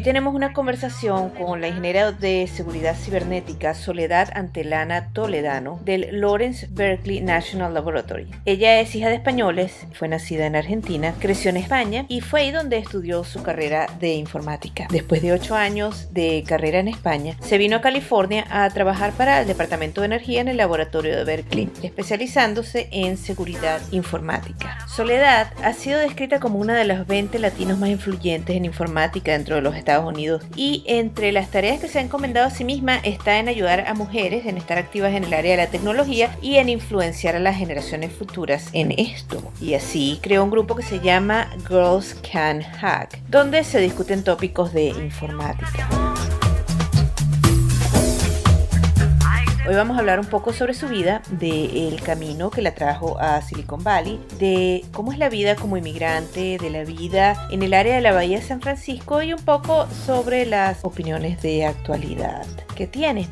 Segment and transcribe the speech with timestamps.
[0.00, 6.68] Hoy tenemos una conversación con la ingeniera de seguridad cibernética Soledad Antelana Toledano del Lawrence
[6.70, 8.26] Berkeley National Laboratory.
[8.46, 12.50] Ella es hija de españoles, fue nacida en Argentina, creció en España y fue ahí
[12.50, 14.86] donde estudió su carrera de informática.
[14.90, 19.42] Después de ocho años de carrera en España, se vino a California a trabajar para
[19.42, 24.78] el Departamento de Energía en el laboratorio de Berkeley, especializándose en seguridad informática.
[24.88, 29.56] Soledad ha sido descrita como una de las 20 latinos más influyentes en informática dentro
[29.56, 29.89] de los Estados
[30.56, 33.94] Y entre las tareas que se ha encomendado a sí misma está en ayudar a
[33.94, 37.56] mujeres en estar activas en el área de la tecnología y en influenciar a las
[37.56, 39.52] generaciones futuras en esto.
[39.60, 44.72] Y así creó un grupo que se llama Girls Can Hack, donde se discuten tópicos
[44.72, 45.99] de informática.
[49.70, 53.40] Hoy vamos a hablar un poco sobre su vida, del camino que la trajo a
[53.40, 57.94] Silicon Valley, de cómo es la vida como inmigrante, de la vida en el área
[57.94, 62.88] de la Bahía de San Francisco y un poco sobre las opiniones de actualidad que
[62.88, 63.28] tiene.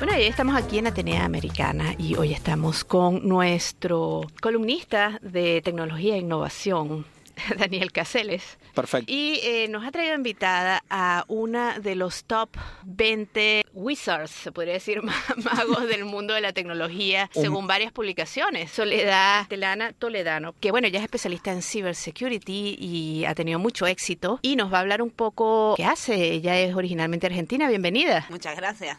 [0.02, 6.16] Bueno, hoy estamos aquí en Atenea Americana y hoy estamos con nuestro columnista de tecnología
[6.16, 7.06] e innovación,
[7.58, 8.58] Daniel Caseles.
[8.74, 9.12] Perfecto.
[9.12, 12.50] Y eh, nos ha traído invitada a una de los top
[12.84, 15.02] 20 wizards, se podría decir,
[15.38, 18.72] magos del mundo de la tecnología, según varias publicaciones.
[18.72, 24.40] Soledad Telana Toledano, que bueno, ella es especialista en cybersecurity y ha tenido mucho éxito.
[24.42, 26.32] Y nos va a hablar un poco qué hace.
[26.34, 27.68] Ella es originalmente argentina.
[27.68, 28.26] Bienvenida.
[28.30, 28.98] Muchas gracias.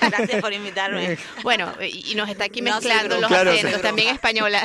[0.00, 1.18] Gracias por invitarme.
[1.42, 3.82] Bueno, y nos está aquí No mezclando los Claro, acentos, sí.
[3.82, 4.62] también española.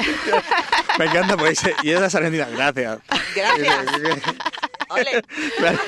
[1.00, 3.00] Me encanta porque dice, y ella es argentina, gracias.
[3.36, 3.86] Gracias.
[4.90, 5.22] Ole.
[5.58, 5.80] Claro.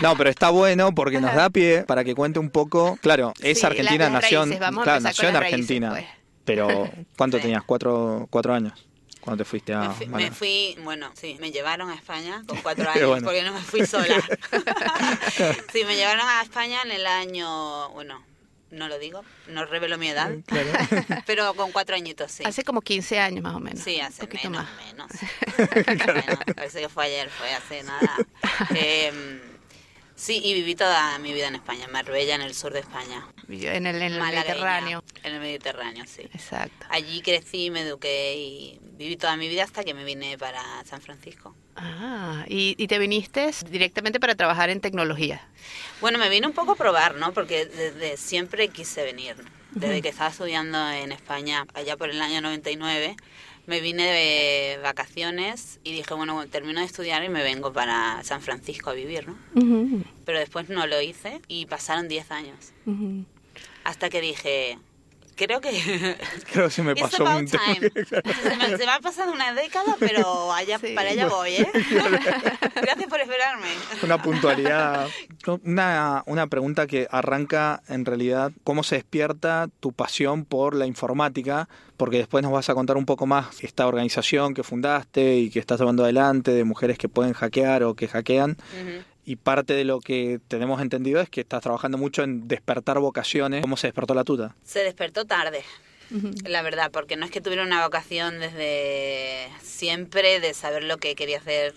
[0.00, 2.98] No, pero está bueno porque nos da pie para que cuente un poco.
[3.02, 5.34] Claro, es Sí, argentina, la- las nació, en- raíces, vamos a claro, empezar nació en
[5.34, 5.90] con las raíces, Argentina.
[5.90, 6.06] pues.
[6.44, 7.42] Pero, ¿cuánto Sí.
[7.42, 7.62] tenías?
[7.64, 8.86] ¿Cuatro, cuatro años?
[9.20, 12.56] Cuando te fuiste a Me fui, me fui- bueno, sí, me llevaron a España con
[12.62, 13.24] cuatro años bueno.
[13.24, 14.16] porque no me fui sola.
[15.72, 18.20] sí, me llevaron a España en el año, bueno,
[18.72, 20.32] no lo digo, no revelo mi edad,
[21.26, 22.42] pero con cuatro añitos, sí.
[22.44, 23.80] Hace como 15 años más o menos.
[23.80, 24.86] Sí, hace un poquito menos, más.
[24.86, 25.10] menos.
[25.86, 26.38] Menos.
[26.56, 28.16] Parece que fue ayer, fue hace nada.
[28.74, 29.40] Em,
[30.14, 33.26] sí, y viví toda mi vida en España, en Marbella, en el sur de España.
[33.48, 35.04] En el, en el Mediterráneo.
[35.22, 36.22] En el Mediterráneo, sí.
[36.22, 36.86] Exacto.
[36.88, 41.02] Allí crecí, me eduqué y viví toda mi vida hasta que me vine para San
[41.02, 41.54] Francisco.
[41.76, 45.46] Ah, y, y te viniste directamente para trabajar en tecnología.
[46.00, 47.32] Bueno, me vine un poco a probar, ¿no?
[47.32, 49.36] Porque desde siempre quise venir.
[49.70, 53.16] Desde que estaba estudiando en España, allá por el año 99,
[53.66, 58.42] me vine de vacaciones y dije, bueno, termino de estudiar y me vengo para San
[58.42, 59.38] Francisco a vivir, ¿no?
[60.26, 62.72] Pero después no lo hice y pasaron 10 años.
[63.84, 64.78] Hasta que dije,
[65.46, 65.70] creo que
[66.52, 67.90] Creo que se me pasó un time.
[68.04, 70.92] Se me, se me ha pasado una década, pero allá, Sí.
[70.94, 71.68] para allá voy, ¿eh?
[72.74, 73.66] Gracias por esperarme.
[74.02, 75.08] Una puntualidad.
[75.64, 81.68] Una, una pregunta que arranca en realidad, ¿cómo se despierta tu pasión por la informática?
[81.96, 85.58] Porque después nos vas a contar un poco más esta organización que fundaste y que
[85.60, 88.56] estás llevando adelante de mujeres que pueden hackear o que hackean.
[89.24, 93.62] Y parte de lo que tenemos entendido es que estás trabajando mucho en despertar vocaciones.
[93.62, 94.54] ¿Cómo se despertó la tuya?
[94.64, 95.62] Se despertó tarde,
[96.44, 101.14] la verdad, porque no es que tuviera una vocación desde siempre de saber lo que
[101.14, 101.72] quería hacer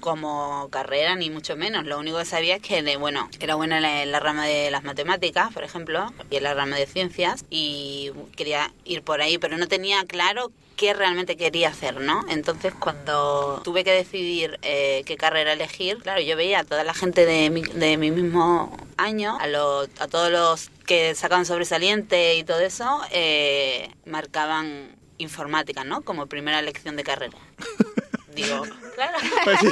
[0.00, 1.84] como carrera ni mucho menos.
[1.84, 4.46] Lo único que sabía es que, de- bueno, era buena en la, en la rama
[4.46, 9.20] de las matemáticas, por ejemplo, y en la rama de ciencias, y quería ir por
[9.22, 12.24] ahí, pero no tenía claro qué realmente quería hacer, ¿no?
[12.28, 16.94] Entonces, cuando tuve que decidir eh, qué carrera elegir, claro, yo veía a toda la
[16.94, 22.36] gente de mi, de mi mismo año, a, los, a todos los que sacaban sobresaliente
[22.36, 26.02] y todo eso, eh, marcaban informática, ¿no?
[26.02, 27.38] Como primera elección de carrera.
[28.34, 28.62] Digo,
[28.94, 29.18] claro.
[29.44, 29.68] Pues sí,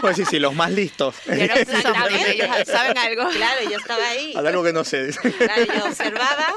[0.00, 1.14] pues sí, sí, los más listos.
[1.14, 1.36] Son,
[2.00, 3.28] porque ellos saben algo.
[3.30, 4.34] Claro, yo estaba ahí.
[4.36, 5.10] Algo que no sé.
[5.38, 6.54] Claro, yo observaba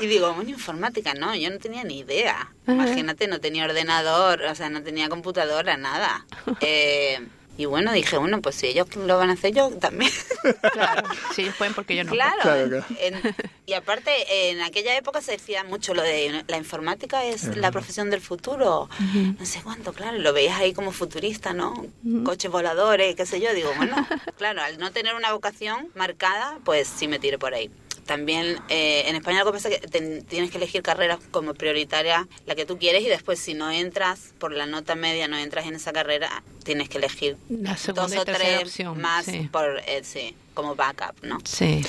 [0.00, 2.52] y digo, bueno, informática, no, yo no tenía ni idea.
[2.66, 6.26] Imagínate, no tenía ordenador, o sea, no tenía computadora, nada.
[6.60, 7.20] Eh,
[7.58, 10.10] y bueno, dije, bueno, pues si ellos lo van a hacer, yo también.
[10.72, 12.12] Claro, si ellos pueden, porque yo no.
[12.12, 12.36] Claro.
[12.40, 12.84] Claro, claro.
[13.00, 13.20] en-
[13.66, 14.10] y aparte,
[14.50, 18.88] en aquella época se decía mucho lo de la informática es la profesión del futuro.
[19.38, 20.16] No sé cuánto, claro.
[20.18, 21.84] Lo veías ahí como futurista, ¿no?
[22.24, 23.52] Coches voladores, qué sé yo.
[23.52, 23.94] Digo, bueno,
[24.38, 27.70] claro, al no tener una vocación marcada, pues sí me tiré por ahí.
[28.08, 31.52] También eh, en España lo que pasa es que te- tienes que elegir carreras como
[31.52, 35.36] prioritaria la que tú quieres y después si no entras por la nota media, no
[35.36, 39.50] entras en esa carrera, tienes que elegir La dos o tres opción, más sí.
[39.52, 41.36] por, eh, sí, como backup, ¿no?
[41.44, 41.82] Sí.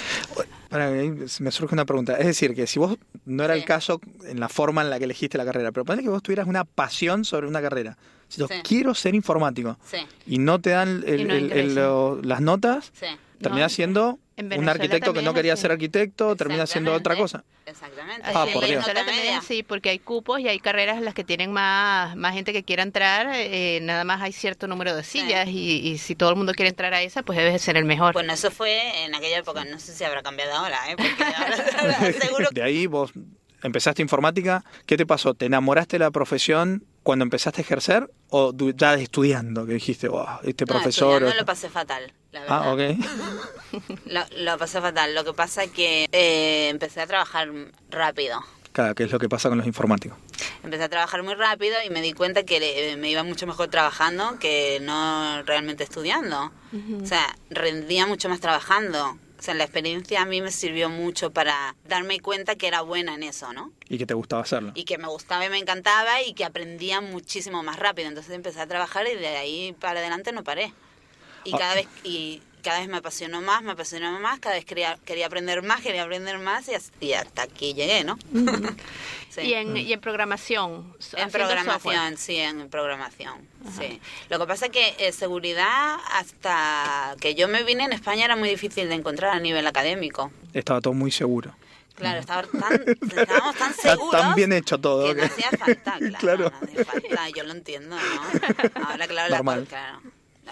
[0.70, 2.18] Para mí me surge una pregunta.
[2.18, 3.62] Es decir, que si vos no era Sí.
[3.62, 6.22] el caso en la forma en la que elegiste la carrera, pero ponle que vos
[6.22, 7.98] tuvieras una pasión sobre una carrera.
[8.28, 8.56] Si yo Sí.
[8.64, 11.76] quiero ser informático Sí, y no te dan el- Y no el- el- ingresan.
[11.76, 13.06] lo- las notas, sí.
[13.42, 15.64] terminás No, siendo en un arquitecto que no quería así.
[15.64, 17.44] ser arquitecto, terminás siendo otra cosa.
[17.66, 18.28] Exactamente.
[18.34, 18.86] Ah, por Dios.
[18.86, 22.54] También así, porque hay cupos y hay carreras en las que tienen más, más gente
[22.54, 26.30] que quiera entrar, eh, nada más hay cierto número de sillas y, y si todo
[26.30, 28.14] el mundo quiere entrar a esa, pues debe ser el mejor.
[28.14, 30.96] Bueno, eso fue en aquella época, no sé si habrá cambiado ahora, ¿eh?
[30.98, 33.12] Porque ahora seguro De ahí vos
[33.64, 34.64] empezaste informática.
[34.86, 35.34] ¿Qué te pasó?
[35.34, 39.66] ¿Te enamoraste de la profesión cuando empezaste a ejercer o du- ya estudiando?
[39.66, 41.14] Que dijiste, wow, este No, profesor.
[41.14, 42.62] estudiando lo pasé fatal, la verdad.
[42.64, 42.80] Ah, ok.
[44.06, 45.14] Lo, lo pasé fatal.
[45.14, 47.50] Lo que pasa es que eh, empecé a trabajar
[47.92, 48.40] rápido.
[48.72, 50.18] Claro, que es lo que pasa con los informáticos.
[50.64, 52.58] Empecé a trabajar muy rápido y me di cuenta que
[52.92, 56.52] eh, me iba mucho mejor trabajando que no realmente estudiando.
[57.02, 59.18] O sea, rendía mucho más trabajando.
[59.40, 63.16] O sea, la experiencia a mí me sirvió mucho para darme cuenta que era buena
[63.16, 63.72] en eso, ¿no?
[63.88, 64.74] Y que te gustaba hacerlo.
[64.76, 68.10] y que me gustaba y me encantaba y que aprendía muchísimo más rápido.
[68.10, 70.74] Entonces empecé a trabajar y de ahí para adelante no paré.
[71.46, 71.58] Y Ah.
[71.58, 75.26] cada vez y cada vez me apasionó más, me apasionó más, cada vez quería, quería
[75.28, 78.18] aprender más, quería aprender más y, as- y hasta aquí llegué, ¿no?
[79.30, 79.42] Sí.
[79.42, 80.96] Y en, y en programación.
[81.16, 81.74] En programación,
[82.14, 82.18] software.
[82.18, 83.48] sí, en programación,
[83.78, 84.02] sí.
[84.28, 88.36] Lo que pasa es que eh, seguridad, hasta que yo me vine en España era
[88.36, 90.32] muy difícil de encontrar a nivel académico.
[90.54, 91.56] Estaba todo muy seguro.
[91.94, 92.84] Claro, estaba tan,
[93.20, 95.06] estábamos tan Está seguros tan bien hecho todo.
[95.10, 96.52] que no hacía falta, claro, Claro.
[96.52, 98.86] no hacía falta, yo lo entiendo, ¿no?
[98.88, 99.60] Ahora, claro, Normal.
[99.62, 100.02] La, claro,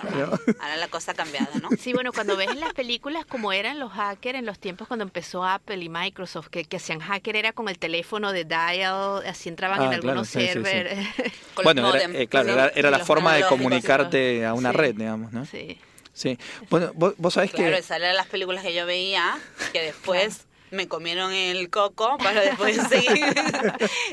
[0.03, 0.39] normal.
[0.59, 1.69] Ahora la cosa ha cambiado, ¿no?
[1.79, 5.03] Sí, bueno, cuando ves en las películas como eran los hackers en los tiempos cuando
[5.03, 9.49] empezó Apple y Microsoft, que, que hacían hacker era con el teléfono de dial, así
[9.49, 10.53] entraban Ah, en claro, algunos sí, sí, sí.
[10.53, 11.07] servers.
[11.53, 14.77] Con Bueno, era, eh, claro, era, era la forma de comunicarte a una Sí.
[14.77, 15.45] red, digamos, ¿no?
[15.45, 15.79] Sí.
[16.13, 16.37] Sí.
[16.69, 17.77] Bueno, vos, vos sabés Claro, que...
[17.79, 19.37] esas eran las películas que yo veía,
[19.71, 23.23] que después me comieron el coco para después seguir.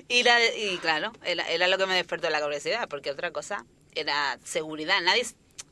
[0.09, 3.65] y, la, y claro, era, era lo que me despertó la curiosidad, porque otra cosa
[3.95, 5.01] era seguridad.
[5.03, 5.25] Nadie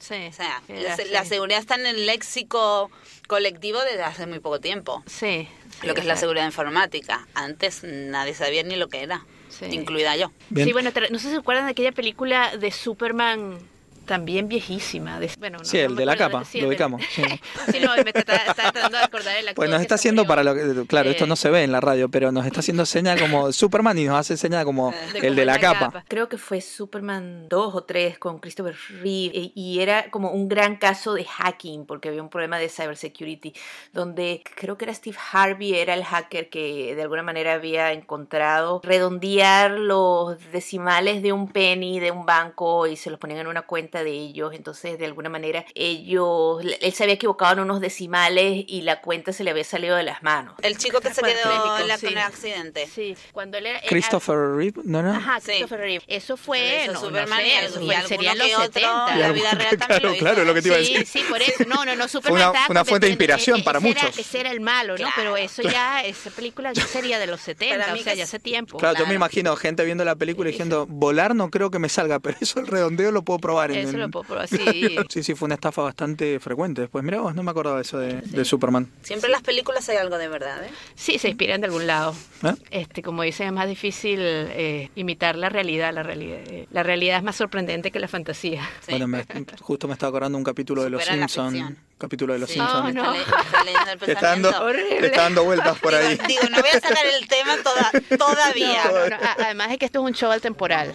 [0.03, 0.27] Sí.
[0.29, 2.91] O sea, era la, seguridad está en el léxico
[3.29, 5.03] colectivo desde hace muy poco tiempo.
[5.07, 5.49] Sí.
[5.85, 7.27] lo que es la seguridad informática.
[7.35, 9.67] Antes nadie sabía ni lo que era, Sí.
[9.67, 10.33] incluida yo.
[10.51, 10.67] Bien.
[10.67, 13.59] Sí, bueno, no sé si se acuerdan de aquella película de Superman
[14.07, 15.19] también viejísima.
[15.21, 17.03] de- bueno, no- Sí, no el de la acuerdo, capa, sí, lo ubicamos.
[17.11, 17.23] Sí.
[17.73, 20.43] sí, no, me está, está tratando de acordar el actor Pues nos está haciendo para
[20.45, 22.85] lo que, claro, esto Eh, no se ve en la radio, pero nos está haciendo
[22.87, 26.05] seña como Superman y nos hace seña como de el de la capa.
[26.09, 30.49] Creo que fue Superman 2 o 3 con Christopher Reeve e- y era como un
[30.49, 33.55] gran caso de hacking porque había un problema de cybersecurity
[33.93, 38.81] donde creo que era Steve Harvey era el hacker que de alguna manera había encontrado
[38.83, 43.63] redondear los decimales de un penny de un banco y se los ponían en una
[43.63, 48.65] cuenta de ellos entonces de alguna manera ellos él se había equivocado en unos decimales
[48.67, 51.39] y la cuenta se le había salido de las manos El chico que se Bueno,
[51.43, 52.07] quedó en la, sí.
[52.07, 52.87] con el accidente.
[52.87, 53.81] Sí, cuando él era...
[53.89, 55.03] Christopher Reeve, ¿no?
[55.03, 55.13] no?
[55.13, 55.47] Ajá, Sí.
[55.53, 56.05] Christopher Reeve.
[56.07, 59.13] Eso fue, hizo no, no Superman sé, y- eso fue, serían los que otro 70.
[59.15, 60.25] en la vida real también Claro, lo hizo.
[60.25, 61.07] claro, lo que te iba a Sí, decir.
[61.07, 61.65] sí, por eso.
[61.67, 64.19] No, no, no, Superman una- una fuente de inspiración para ese era- muchos.
[64.19, 64.97] ese era el malo, ¿no?
[64.99, 65.13] Claro.
[65.17, 68.39] Pero eso ya, esa película ya sería de los 70, Para o sea, ya hace
[68.39, 68.79] tiempo.
[68.79, 71.89] Claro, yo me imagino gente viendo la película y diciendo, volar no creo que me
[71.89, 74.97] salga, pero eso el redondeo lo puedo probar en eso lo puedo probar, sí.
[75.09, 76.81] Sí, sí, fue una estafa bastante frecuente.
[76.83, 78.91] Después, mirá vos, no me acordaba eso de, de Superman.
[79.03, 80.71] Siempre en las películas hay algo de verdad, ¿eh?
[80.95, 82.15] Sí, se inspiran de algún lado.
[82.43, 82.55] ¿Eh?
[82.71, 85.93] Este, como dicen, es más difícil eh, imitar la realidad.
[85.93, 88.63] La realidad, eh, la realidad es más sorprendente que la fantasía.
[88.81, 88.91] Sí.
[88.91, 89.25] Bueno, me-
[89.61, 91.77] justo me estaba acordando un capítulo de Los Supera Simpsons.
[91.99, 92.55] Capítulo de Los Sí.
[92.55, 92.89] Simpsons.
[92.89, 93.15] Oh, no.
[93.15, 96.17] está le- está dando, está dando vueltas por ahí.
[96.17, 98.85] Digo, digo, no voy a sacar el tema toda- todavía.
[98.85, 99.17] No, no, no.
[99.17, 100.93] A- Además es que esto es un show temporal.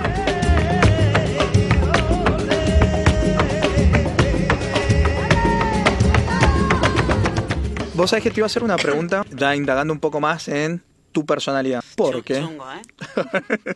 [7.98, 10.84] Vos sabés que te iba a hacer una pregunta, ya indagando un poco más en
[11.12, 11.84] tu personalidad.
[11.96, 12.40] ¿Por qué?
[12.42, 12.82] Chungo, ¿eh?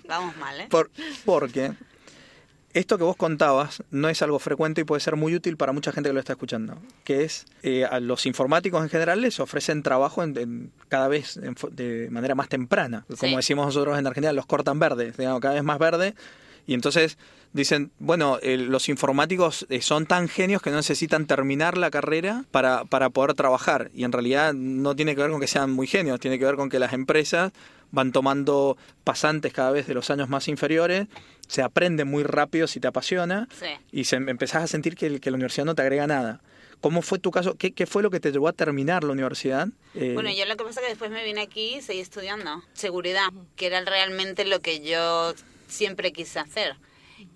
[0.08, 0.68] Vamos mal, ¿eh?
[0.70, 0.92] Por,
[1.26, 1.72] porque
[2.74, 5.92] esto que vos contabas no es algo frecuente y puede ser muy útil para mucha
[5.92, 6.78] gente que lo está escuchando.
[7.04, 11.38] Que es, eh, a los informáticos en general les ofrecen trabajo en, en- cada vez
[11.38, 13.06] en de manera más temprana.
[13.08, 13.36] Como Sí.
[13.36, 16.14] decimos nosotros en Argentina, los cortan verdes, digamos, cada vez más verde.
[16.68, 17.18] Y entonces
[17.54, 22.46] dicen, bueno, eh, los informáticos eh, son tan genios que no necesitan terminar la carrera
[22.52, 23.92] para, para poder trabajar.
[23.94, 26.56] Y en realidad no tiene que ver con que sean muy genios, tiene que ver
[26.56, 27.52] con que las empresas
[27.92, 31.08] van tomando pasantes cada vez de los años más inferiores,
[31.48, 33.66] se aprende muy rápido si te apasiona Sí.
[33.92, 36.40] y se, empezás a sentir que, que la universidad no te agrega nada.
[36.80, 37.56] ¿Cómo fue tu caso?
[37.58, 39.68] ¿Qué, qué fue lo que te llevó a terminar la universidad?
[39.94, 42.64] Eh, Bueno, yo lo que pasa es que después me vine aquí y seguí estudiando
[42.74, 43.28] seguridad,
[43.58, 45.34] que era realmente lo que yo
[45.68, 46.78] siempre quise hacer.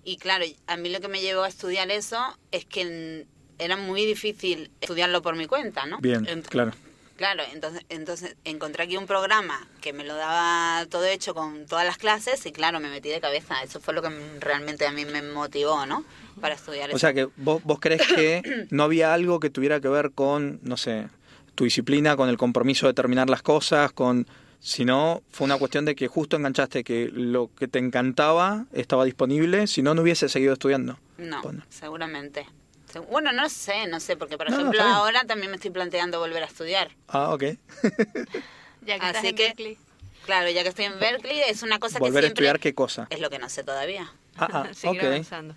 [0.06, 2.16] Y claro, a mí lo que me llevó a estudiar eso
[2.52, 3.26] es que
[3.58, 5.98] era muy difícil estudiarlo por mi cuenta, ¿no?
[5.98, 6.70] Bien, claro.
[7.16, 11.84] Claro, entonces, entonces encontré aquí un programa que me lo daba todo hecho con todas
[11.84, 13.60] las clases y claro, me metí de cabeza.
[13.64, 16.04] Eso fue lo que realmente a mí me motivó, ¿no?
[16.40, 16.98] Para estudiar O eso.
[17.00, 20.76] sea que vos, vos crees que no había algo que tuviera que ver con, no
[20.76, 21.08] sé,
[21.56, 24.28] tu disciplina, con el compromiso de terminar las cosas, con
[24.66, 29.68] sino fue una cuestión de que justo enganchaste que lo que te encantaba estaba disponible,
[29.68, 30.98] si no, no hubiese seguido estudiando.
[31.18, 31.62] No, Bueno.
[31.68, 32.46] seguramente.
[32.92, 36.18] Se- Bueno, no sé, no sé, porque por No, ejemplo ahora también me estoy planteando
[36.18, 36.90] volver a estudiar.
[37.06, 37.44] Ah, ok.
[38.82, 39.78] Ya que estás Así en que- Berkeley.
[40.24, 42.44] Claro, ya que estoy en Berkeley, es una cosa Volver que a siempre...
[42.46, 43.06] estudiar qué cosa.
[43.10, 44.12] Es lo que no sé todavía.
[44.36, 45.06] Ah, ah, Seguir ok.
[45.06, 45.54] avanzando.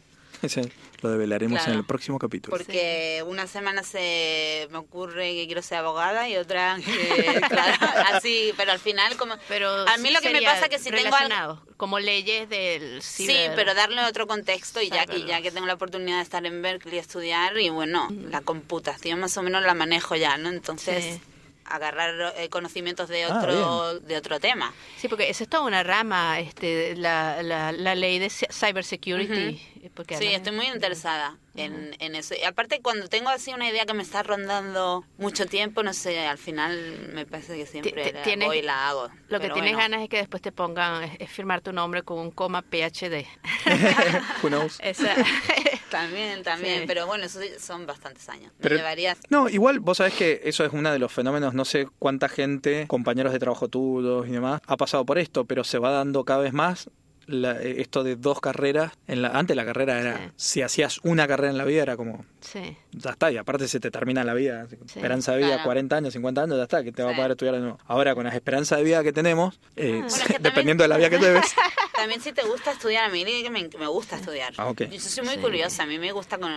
[1.01, 1.73] Lo develaremos Claro.
[1.73, 2.55] en el próximo capítulo.
[2.57, 7.77] Porque una semana se me ocurre que quiero ser abogada y otra que, claro,
[8.13, 9.35] así, pero al final como...
[9.47, 11.61] Pero a mí lo que me pasa es que si tengo algo...
[11.77, 15.67] como leyes del Sí, ciber- pero darle otro contexto y ya, y ya que tengo
[15.67, 19.63] la oportunidad de estar en Berkeley y estudiar y bueno, la computación más o menos
[19.63, 20.49] la manejo ya, ¿no?
[20.49, 21.21] Entonces, Sí.
[21.69, 24.73] Agarrar eh, conocimientos de Ah, otro, de otro tema.
[24.97, 29.89] Sí, porque esa es toda una rama, este, la, la, la ley de cybersecurity.
[29.93, 32.35] porque Sí, estoy muy interesada en, en eso.
[32.39, 36.25] Y aparte, cuando tengo así una idea que me está rondando mucho tiempo, no sé,
[36.27, 39.09] al final me parece que siempre la tienes- voy y la hago.
[39.27, 39.77] Lo que tienes bueno.
[39.77, 43.25] ganas es que después te pongan, es, es firmar tu nombre con un coma PhD.
[44.43, 44.79] Who knows?
[44.83, 45.15] Esa,
[45.89, 46.85] También, también, Sí.
[46.87, 48.51] pero bueno, eso son bastantes años.
[48.57, 49.17] Me Pero- llevaría...
[49.29, 52.85] No, igual vos sabés que eso es uno de los fenómenos, no sé cuánta gente,
[52.87, 56.41] compañeros de trabajo tuyos y demás, ha pasado por esto, pero se va dando cada
[56.41, 56.89] vez más
[57.29, 58.91] la- eh, esto de dos carreras.
[59.07, 60.31] En la, antes la carrera era, Sí.
[60.35, 62.75] si hacías una carrera en la vida era como, sí.
[62.91, 65.63] ya está, y aparte se te termina la vida, esperanza de vida, Claro.
[65.63, 67.79] 40 años, 50 años, ya está, que te va a poder estudiar de nuevo.
[67.85, 70.87] Ahora con las esperanzas de vida que tenemos, eh, Bueno, es que también- dependiendo de
[70.87, 71.45] la vida que lleves.
[71.95, 74.53] También si te gusta estudiar, a mí que me, me gusta estudiar.
[74.57, 74.71] Ah.
[74.77, 75.41] Yo soy muy Sí.
[75.41, 76.53] curiosa, a mí me gusta con-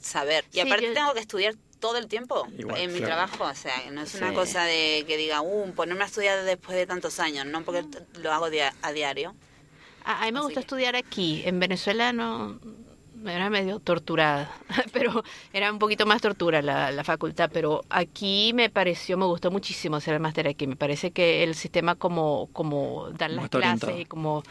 [0.00, 0.44] saber.
[0.50, 3.14] Y Sí, aparte yo- tengo que estudiar todo el tiempo Igual, en mi claro.
[3.14, 4.18] trabajo, o sea, no es Sí.
[4.18, 7.84] una cosa de que diga, uh, ponerme a estudiar después de tantos años, no porque
[8.22, 9.34] lo hago dia- a diario.
[10.04, 11.42] A, a mí me Así gusta que- estudiar aquí.
[11.44, 12.58] En Venezuela no
[13.26, 14.50] era medio torturada,
[14.94, 17.50] pero era un poquito más tortura la, la facultad.
[17.52, 20.66] Pero aquí me pareció, me gustó muchísimo hacer el máster aquí.
[20.66, 24.00] Me parece que el sistema como, como dan las clases orientado.
[24.00, 24.42] y como,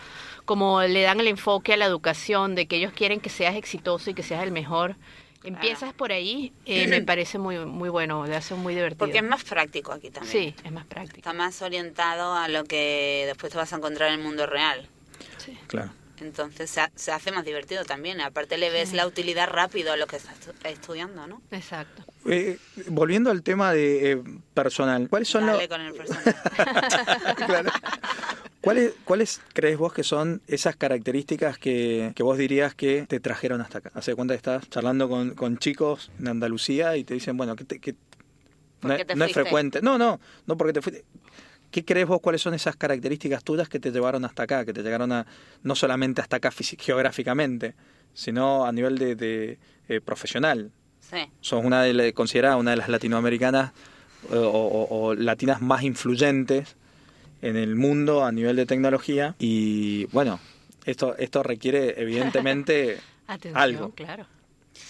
[0.45, 4.11] como le dan el enfoque a la educación, de que ellos quieren que seas exitoso
[4.11, 4.95] y que seas el mejor.
[5.43, 8.99] Empiezas por ahí, eh, me parece muy muy bueno, le hace muy divertido.
[9.05, 10.31] Porque es más práctico aquí también.
[10.31, 11.17] Sí, es más práctico.
[11.19, 14.89] Está más orientado a lo que después te vas a encontrar en el mundo real.
[15.51, 15.57] Sí.
[15.67, 15.91] Claro.
[16.21, 18.19] Entonces se, ha- se hace más divertido también.
[18.19, 21.41] Aparte le ves la utilidad rápido a lo que estás estu- estudiando, ¿no?
[21.51, 22.03] Exacto.
[22.25, 25.55] Eh, volviendo al tema de eh, personal, ¿cuáles son los...
[25.55, 26.35] Dale con el personaje.
[27.45, 27.71] Claro.
[28.61, 33.61] ¿Cuáles, ¿Cuáles crees vos que son esas características que, que vos dirías que te trajeron
[33.61, 33.91] hasta acá?
[33.93, 37.63] Hace cuenta que estás charlando con, con chicos en Andalucía y te dicen, bueno, ¿qué
[37.63, 39.81] te, ¿Por no, te no es frecuente.
[39.81, 41.05] No, no, no porque te fuiste.
[41.71, 44.65] ¿Qué crees vos cuáles son esas características tuyas que te llevaron hasta acá?
[44.65, 45.25] Que te llegaron a,
[45.63, 47.75] no solamente hasta acá geográficamente,
[48.13, 50.71] sino a nivel de, de, eh, profesional.
[50.99, 51.17] Sí.
[51.41, 53.71] Sos una de considerada una de las latinoamericanas
[54.31, 56.75] eh, o, o- o latinas más influyentes
[57.41, 59.35] en el mundo a nivel de tecnología.
[59.39, 60.39] Y bueno,
[60.85, 63.91] esto, esto requiere evidentemente Atención, algo.
[63.95, 64.25] claro.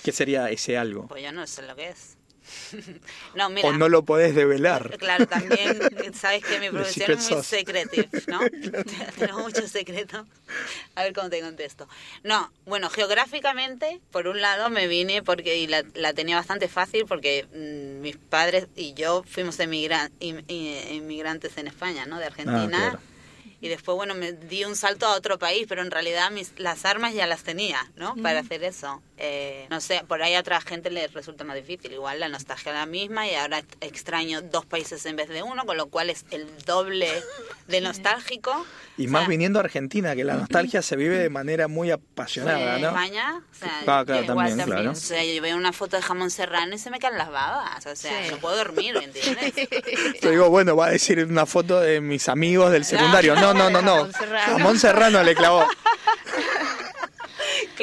[0.03, 1.07] ¿Qué sería ese algo?
[1.07, 2.17] Pues yo no sé lo que es.
[3.35, 3.69] no, mira.
[3.69, 4.97] O no lo podés develar.
[4.97, 5.79] Claro, también
[6.13, 7.57] sabes que mi profesión es muy secret sauce.
[7.57, 8.39] secretive, ¿no?
[9.17, 10.25] Tengo muchos secretos.
[10.95, 11.87] A ver cómo te contesto.
[12.23, 17.05] No, bueno, geográficamente, por un lado me vine porque y la, la tenía bastante fácil
[17.05, 22.17] porque mm, mis padres y yo fuimos emigra- in- in- inmigrantes en España, ¿no?
[22.19, 22.77] De Argentina.
[22.87, 22.99] Ah, claro.
[23.61, 26.85] Y después, bueno, me di un salto a otro país, pero en realidad mis, las
[26.85, 28.15] armas ya las tenía, ¿no?
[28.15, 29.01] Para hacer eso.
[29.21, 31.91] Eh, no sé, por ahí a otra gente le resulta más difícil.
[31.91, 35.65] Igual la nostalgia es la misma y ahora extraño dos países en vez de uno,
[35.65, 37.21] con lo cual es el doble
[37.67, 38.65] de nostálgico.
[38.97, 41.91] Y O más sea, viniendo a Argentina, que la nostalgia se vive de manera muy
[41.91, 42.87] apasionada, en ¿no?
[42.89, 44.65] España, o sea, Ah, claro, igual también, también.
[44.83, 44.91] claro.
[44.91, 47.85] o sea, yo veo una foto de jamón serrano y se me caen las babas.
[47.85, 48.31] O sea, Sí.
[48.31, 49.53] no puedo dormir, ¿me entiendes?
[50.21, 53.35] Yo digo, bueno, va a decir una foto de mis amigos del secundario.
[53.35, 53.95] No, no, no, no.
[54.09, 54.57] Jamón serrano.
[54.57, 55.65] Jamón serrano le clavó.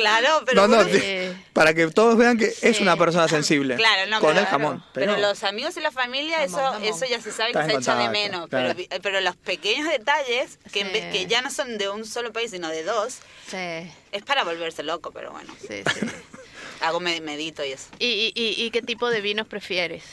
[0.01, 0.63] Claro, pero...
[0.63, 3.77] No, no, bueno, te- para que todos vean que es una persona sensible.
[3.77, 4.85] Claro, no, Con el jamón.
[4.93, 6.85] Pero, Pero, los amigos y la familia, Jamón, eso jamón.
[6.85, 8.49] eso ya se sabe que Estás se echa de menos.
[8.49, 8.75] claro.
[9.03, 10.93] Pero, los pequeños detalles, que, en Sí.
[10.93, 13.19] vez- que ya no son de un solo país, sino de dos,
[13.51, 15.53] Sí, es para volverse loco, pero bueno.
[15.61, 16.07] sí, sí.
[16.83, 17.87] Hago med- medito y eso.
[17.99, 20.05] ¿Y, y, y, y qué tipo de vinos prefieres?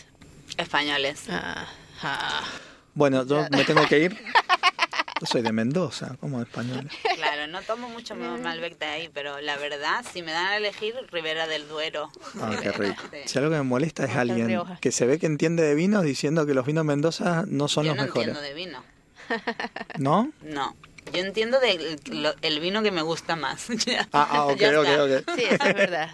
[0.57, 1.23] Españoles.
[1.29, 1.67] Ah,
[2.01, 2.41] ah.
[2.93, 4.17] bueno, yo me tengo que ir.
[5.23, 6.89] Yo soy de Mendoza, como español.
[7.15, 10.93] Claro, no tomo mucho Malbec de ahí, pero la verdad, si me dan a elegir,
[11.13, 12.11] Ribera del Duero.
[12.41, 13.01] Ah, qué rico.
[13.09, 13.19] Sí.
[13.25, 16.45] Si algo que me molesta es alguien que se ve que entiende de vinos diciendo
[16.45, 18.27] que los vinos Mendoza no son Yo los no mejores.
[18.27, 18.83] entiendo de vino.
[19.97, 20.29] ¿No?
[20.41, 20.75] No.
[21.13, 23.67] Yo entiendo del lo- el vino que me gusta más.
[24.11, 25.35] Ah, ah, ok, ok, ok.
[25.37, 26.09] Sí, eso es verdad.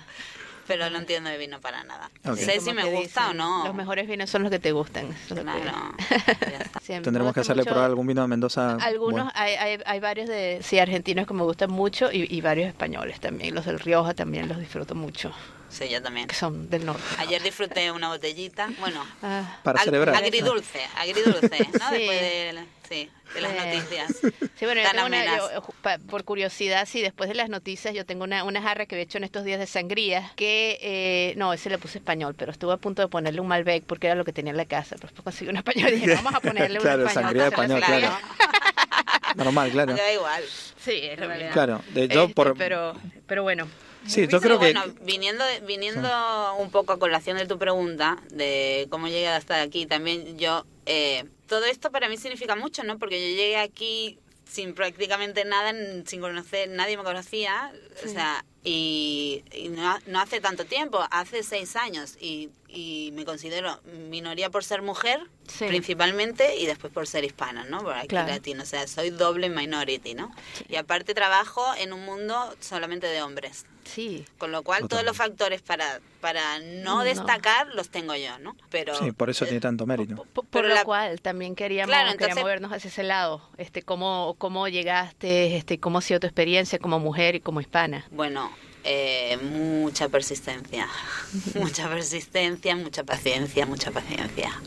[0.70, 2.10] Pero no entiendo de vino para nada.
[2.26, 2.36] Ok.
[2.38, 3.66] Sé Como si me gusta o no.
[3.66, 5.08] Los mejores vinos son los que te gustan.
[5.28, 5.96] que- Claro.
[7.04, 8.76] Tendremos que hacerle mucho- probar algún vino de Mendoza.
[8.76, 9.32] Algunos, bueno.
[9.36, 13.20] hay, hay, hay varios de, sí, argentinos que me gustan mucho y, y varios españoles
[13.20, 13.56] también.
[13.56, 15.32] Los del Rioja también los disfruto mucho,
[15.70, 16.28] Sí, yo también.
[16.28, 17.02] que son del norte.
[17.20, 20.16] Ayer disfruté una botellita, bueno, Ah, Para ag- celebrar.
[20.16, 21.90] agridulce, agridulce, ¿no?
[21.90, 21.96] Sí.
[21.98, 23.58] Después de, sí, de las Sí.
[23.58, 24.12] noticias.
[24.58, 25.62] Sí, bueno, yo tan tengo una, yo,
[26.10, 29.20] por curiosidad, sí, después de las noticias, yo tengo una, una jarra que he hecho
[29.20, 32.78] en estos días de sangría, que, eh, no, ese le puse español, pero estuve a
[32.78, 35.24] punto de ponerle un Malbec porque era lo que tenía en la casa, pero después
[35.24, 37.24] conseguí un español y dije, vamos a ponerle un Claro, español.
[37.26, 39.36] sangría de para hacerle español, sangría.
[39.36, 39.94] Normal, claro.
[39.94, 40.44] Me da igual.
[40.84, 41.20] Sí, es.
[41.54, 42.58] Claro, de yo Este, por...
[42.58, 42.96] pero,
[43.28, 43.68] pero bueno,
[44.06, 44.74] Sí, yo creo que...
[44.74, 46.10] bueno, viniendo, viniendo
[46.58, 50.66] un poco a colación de tu pregunta, de cómo llegué a estar aquí, también yo,
[50.86, 52.98] eh, todo esto para mí significa mucho, ¿no?
[52.98, 55.74] Porque yo llegué aquí sin prácticamente nada,
[56.06, 57.72] sin conocer, nadie me conocía,
[58.04, 63.26] o sea, y, y no, no hace tanto tiempo, hace seis años, y, y me
[63.26, 65.66] considero minoría por ser mujer, Sí.
[65.66, 67.80] principalmente, y después por ser hispana, ¿no?
[67.82, 68.28] Por aquí Claro.
[68.28, 70.32] latino, o sea, soy doble minority, ¿no?
[70.68, 73.66] Y aparte trabajo en un mundo solamente de hombres.
[73.84, 74.24] sí.
[74.38, 77.04] Con lo cual, todos los factores para, para no, No.
[77.04, 78.56] destacar los tengo yo, ¿no?
[78.70, 80.24] Pero, Sí, por eso eh, tiene tanto mérito.
[80.52, 84.36] Por, lo la- cual también queríamos, Claro, queríamos entonces- movernos hacia ese lado, este, cómo,
[84.38, 88.06] cómo llegaste, este, cómo ha sido tu experiencia como mujer y como hispana.
[88.12, 88.49] Bueno,
[88.84, 90.88] eh, mucha persistencia.
[91.56, 94.62] mucha persistencia, mucha paciencia, mucha paciencia.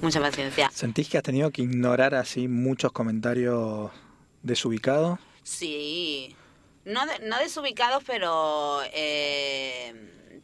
[0.00, 0.70] Mucha paciencia.
[0.72, 3.90] ¿Sentís que has tenido que ignorar así muchos comentarios
[4.42, 5.18] desubicados?
[5.42, 6.34] Sí.
[6.84, 9.92] No, de- no desubicados, pero eh,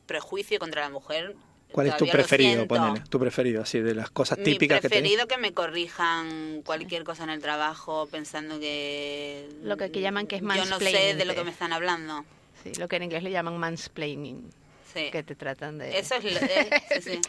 [0.06, 1.34] prejuicio contra la mujer.
[1.72, 3.00] ¿Cuál es tu preferido, ponele?
[3.08, 5.00] Tu preferido, así, de las cosas Mi típicas que tenés.
[5.02, 9.48] preferido que me corrijan cualquier cosa en el trabajo pensando que...
[9.62, 12.26] Lo que aquí llaman que es Yo no sé de lo que me están hablando.
[12.62, 14.50] Sí, lo que en inglés le llaman mansplaining,
[14.94, 15.08] Sí.
[15.10, 15.98] que te tratan de...
[15.98, 16.24] Eso es...
[16.24, 16.68] lo- eh,
[17.00, 17.20] sí, sí.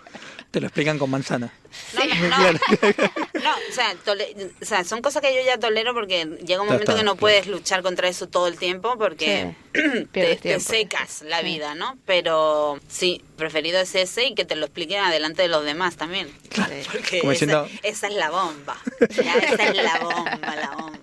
[0.52, 1.54] Te lo explican con manzana.
[1.93, 2.52] No, no, no.
[2.52, 6.67] No, o sea, tole- o sea, son cosas que yo ya tolero porque llega un
[6.67, 7.19] momento está, que no claro.
[7.22, 10.60] puedes luchar contra eso todo el tiempo porque te, te tiempo.
[10.60, 11.46] secas la Sí.
[11.46, 11.98] vida, ¿no?
[12.06, 16.28] Pero sí, preferido es ese y que te lo expliquen adelante de los demás también.
[16.54, 16.62] Sí.
[16.91, 18.78] Porque esa, diciendo- esa es la bomba.
[19.24, 21.03] Ya, esa es la bomba, la bomba.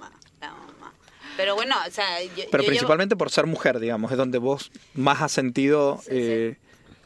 [1.40, 4.70] Pero bueno, o sea, yo, Pero yo principalmente por ser mujer, digamos, es donde vos
[4.94, 6.16] más has sentido Sí, sí.
[6.16, 6.56] eh,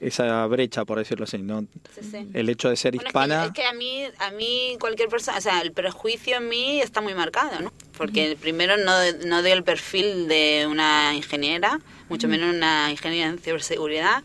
[0.00, 1.60] esa brecha, por decirlo así, ¿no?
[1.62, 2.28] llevo- sí, sí.
[2.34, 3.44] El hecho de ser Bueno, es que- hispana...
[3.46, 7.00] es que, a mí, a mí cualquier persona, o sea, el prejuicio en mí está
[7.00, 7.72] muy marcado, ¿no?
[7.96, 8.92] porque primero no,
[9.24, 14.24] no doy el perfil de una ingeniera, mucho menos una ingeniera en ciberseguridad,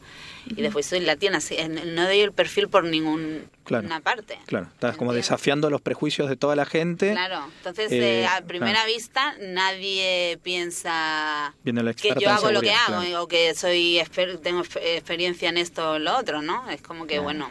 [0.49, 3.88] y después soy latina, así, en- no doy el perfil por ninguna Claro.
[4.03, 4.39] parte.
[4.47, 7.12] Claro, estás como desafiando los prejuicios de toda la gente.
[7.12, 8.88] Claro, entonces Eh, eh, a primera claro.
[8.88, 13.23] vista nadie piensa que yo hago lo que hago claro.
[13.23, 14.01] o que soy
[14.41, 16.69] tengo exper- experiencia en esto o lo otro, ¿no?
[16.69, 17.49] Es como que, bueno,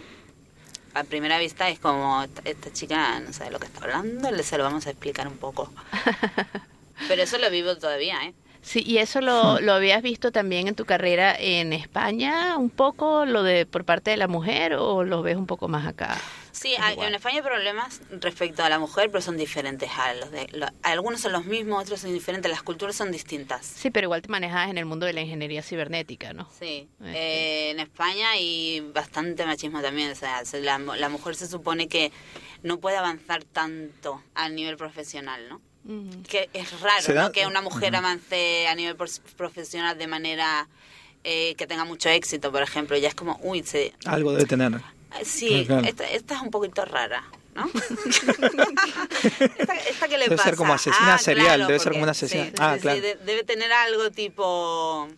[0.94, 4.42] a primera vista es como, esta, esta chica no sabe lo que está hablando, le
[4.42, 5.72] se lo vamos a explicar un poco.
[7.08, 8.34] Pero eso lo vivo todavía, ¿eh?
[8.68, 13.24] Sí, y eso lo, lo habías visto también en tu carrera en España, un poco
[13.24, 16.18] lo de por parte de la mujer, o lo ves un poco más acá.
[16.52, 20.30] Sí, hay- en España hay problemas respecto a la mujer, pero son diferentes a los
[20.32, 20.48] de...
[20.52, 23.64] lo- algunos son los mismos, otros son diferentes, las culturas son distintas.
[23.64, 26.46] Sí, pero igual te manejas en el mundo de la ingeniería cibernética, ¿no?
[26.58, 27.12] Sí, Este.
[27.16, 30.10] eh, en España hay bastante machismo también.
[30.10, 32.12] O sea, se- la, la mujer se supone que
[32.62, 35.62] no puede avanzar tanto a nivel profesional, ¿no?
[36.28, 37.32] Que es raro, Se da- ¿no?
[37.32, 38.94] Que una mujer avance a nivel
[39.36, 40.68] profesional de manera
[41.24, 42.96] eh, que tenga mucho éxito, por ejemplo.
[42.98, 44.72] Ya es como, uy, se, Algo debe tener.
[44.74, 45.86] eh, sí, Claro.
[45.86, 47.24] esta, esta es un poquito rara,
[47.54, 47.70] ¿no?
[49.58, 50.50] esta, esta que le Debe pasa.
[50.50, 52.82] ser como asesina Ah, serial, claro, debe ser como una asesina- sí, ah, sí, sí,
[52.82, 53.00] claro.
[53.00, 55.08] de- debe tener algo tipo,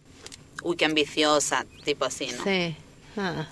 [0.62, 2.44] uy, qué ambiciosa, tipo así, ¿no?
[2.44, 2.76] Sí.
[3.16, 3.46] Ah.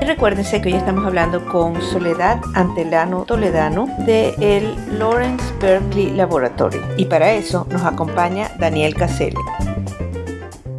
[0.00, 6.78] Y recuérdense que hoy estamos hablando con Soledad Antelano Toledano de el Lawrence Berkeley Laboratory.
[6.98, 9.36] Y para eso nos acompaña Daniel Caselli.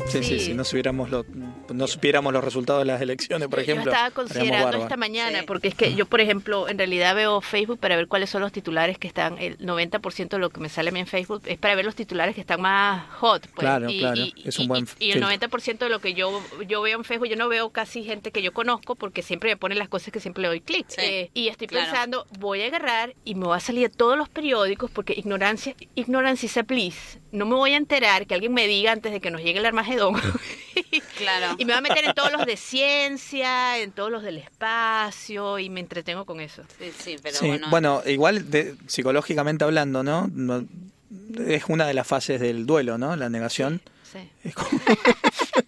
[0.05, 0.39] Sí, sí, Sí.
[0.39, 1.25] si no supiéramos, lo-
[1.75, 3.85] no supiéramos los resultados de las elecciones, por ejemplo.
[3.85, 5.45] yo estaba considerando esta mañana, Sí.
[5.45, 8.51] porque es que yo, por ejemplo, en realidad veo Facebook para ver cuáles son los
[8.51, 11.57] titulares que están, el 90% de lo que me sale a mí en Facebook es
[11.57, 13.41] para ver los titulares que están más hot.
[13.41, 15.21] Pues, Claro, y, claro, y- es un y- buen y, el filtro.
[15.21, 18.41] 90% de lo que yo, yo veo en Facebook, yo no veo casi gente que
[18.41, 20.85] yo conozco porque siempre me ponen las cosas que siempre le doy clic.
[20.87, 21.85] Sí, Eh, y estoy claro.
[21.91, 25.75] pensando, voy a agarrar y me va a salir de todos los periódicos porque ignorancia,
[25.95, 27.19] ignorancia a bliss.
[27.35, 29.65] No me voy a enterar que alguien me diga antes de que nos llegue el
[29.65, 30.15] Armagedón.
[31.17, 31.55] Claro.
[31.57, 35.59] Y me va a meter en todos los de ciencia, en todos los del espacio
[35.59, 36.63] y me entretengo con eso.
[36.77, 37.67] Sí, sí, pero Sí, bueno.
[37.69, 40.29] bueno, igual de- psicológicamente hablando, ¿no?
[40.33, 40.65] No-
[41.47, 43.15] Es una de las fases del duelo, ¿no?
[43.15, 43.81] La negación.
[43.83, 43.91] Sí.
[44.43, 44.69] Es como-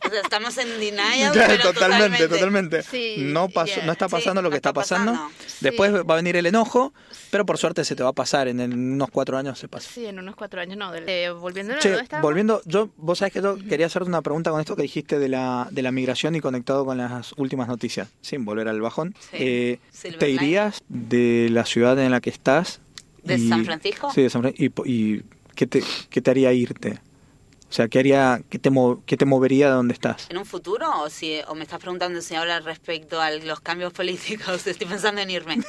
[0.06, 2.82] O sea, estamos en denial, Claro, pero totalmente, totalmente.
[2.84, 3.86] Sí, no, pasó, ya.
[3.86, 5.12] no está Sí, pasando lo no que está, está pasando.
[5.12, 5.34] pasando.
[5.60, 5.98] Después Sí.
[6.10, 6.94] va a venir el enojo,
[7.30, 8.48] pero por suerte se te va a pasar.
[8.48, 9.90] En, el- unos cuatro años se pasa.
[9.94, 10.94] Sí, en unos cuatro años, no.
[10.96, 14.76] eh, volviendo a volviendo, yo, vos sabés que yo quería hacerte una pregunta con esto
[14.78, 18.70] que dijiste de la, de la migración y conectado con las últimas noticias, sin volver
[18.70, 19.14] al bajón.
[19.32, 19.38] Sí.
[19.40, 19.80] Eh,
[20.20, 22.80] ¿Te irías de la ciudad en la que estás?
[23.24, 24.10] ¿De y- San Francisco?
[24.14, 24.84] Sí, de San Francisco.
[24.86, 25.24] ¿Y, y
[25.56, 27.00] qué, te, qué te haría irte?
[27.70, 28.70] O sea, ¿qué, haría, qué, te,
[29.06, 30.28] qué te movería de donde estás?
[30.30, 33.92] ¿En un futuro o si o me estás preguntando si ahora respecto a los cambios
[33.92, 35.58] políticos estoy pensando en irme?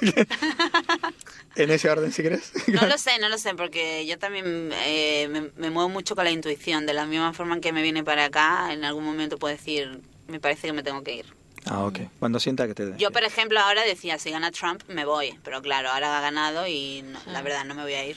[1.57, 2.53] En ese orden, si querés.
[2.69, 6.25] No lo sé, no lo sé, porque yo también eh, me, me muevo mucho con
[6.25, 6.87] la intuición.
[6.87, 10.01] De la misma forma en que me viene para acá, en algún momento puedo decir,
[10.29, 11.27] me parece que me tengo que ir.
[11.65, 11.99] Ah, ok.
[12.21, 12.95] Cuando sienta que te...
[12.97, 15.37] Yo, por ejemplo, ahora decía, si gana Trump, me voy.
[15.43, 18.17] Pero claro, ahora ha ganado y no- la verdad no me voy a ir.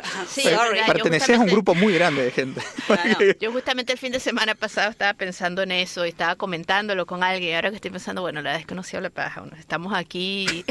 [0.28, 0.44] Sí,
[0.86, 2.62] Perteneces a un grupo muy grande de gente.
[3.40, 7.22] Yo justamente el fin de semana pasado estaba pensando en eso y estaba comentándolo con
[7.22, 7.56] alguien.
[7.56, 9.42] Ahora que estoy pensando, bueno, la verdad es que no se habla paja.
[9.58, 10.64] Estamos aquí.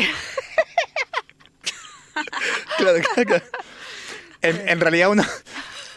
[2.78, 3.46] Claro, claro, claro.
[4.42, 5.24] En, en realidad uno,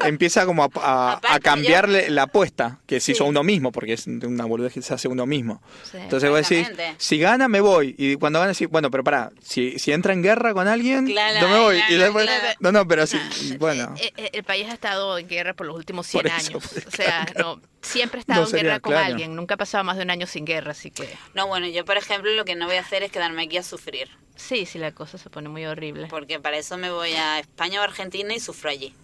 [0.05, 3.13] empieza como a, a- cambiarle la apuesta que se Sí.
[3.13, 5.63] hizo uno mismo, porque es una boludez que se hace uno mismo.
[5.91, 5.99] Sí.
[5.99, 7.95] Entonces vos decís, si gana me voy.
[7.99, 11.41] Y cuando gana decís, bueno, pero pará, si, si entra en guerra con alguien, Claro,
[11.41, 11.77] yo me voy.
[11.77, 12.49] claro, y después, claro.
[12.61, 13.19] no, no, pero sí,
[13.59, 13.95] bueno.
[14.01, 16.65] eh, eh, el país ha estado en guerra por los últimos 100 Por eso, años.
[16.87, 19.07] o sea, no, siempre ha estado No en guerra con claro.
[19.07, 19.37] alguien.
[19.37, 21.97] Nunca ha pasado más de un año sin guerra, así que No, bueno, yo por
[21.97, 24.93] ejemplo lo que no voy a hacer es quedarme aquí a sufrir, sí, sí, la
[24.93, 26.07] cosa se pone muy horrible.
[26.09, 28.95] porque para eso me voy a España o Argentina y sufro allí.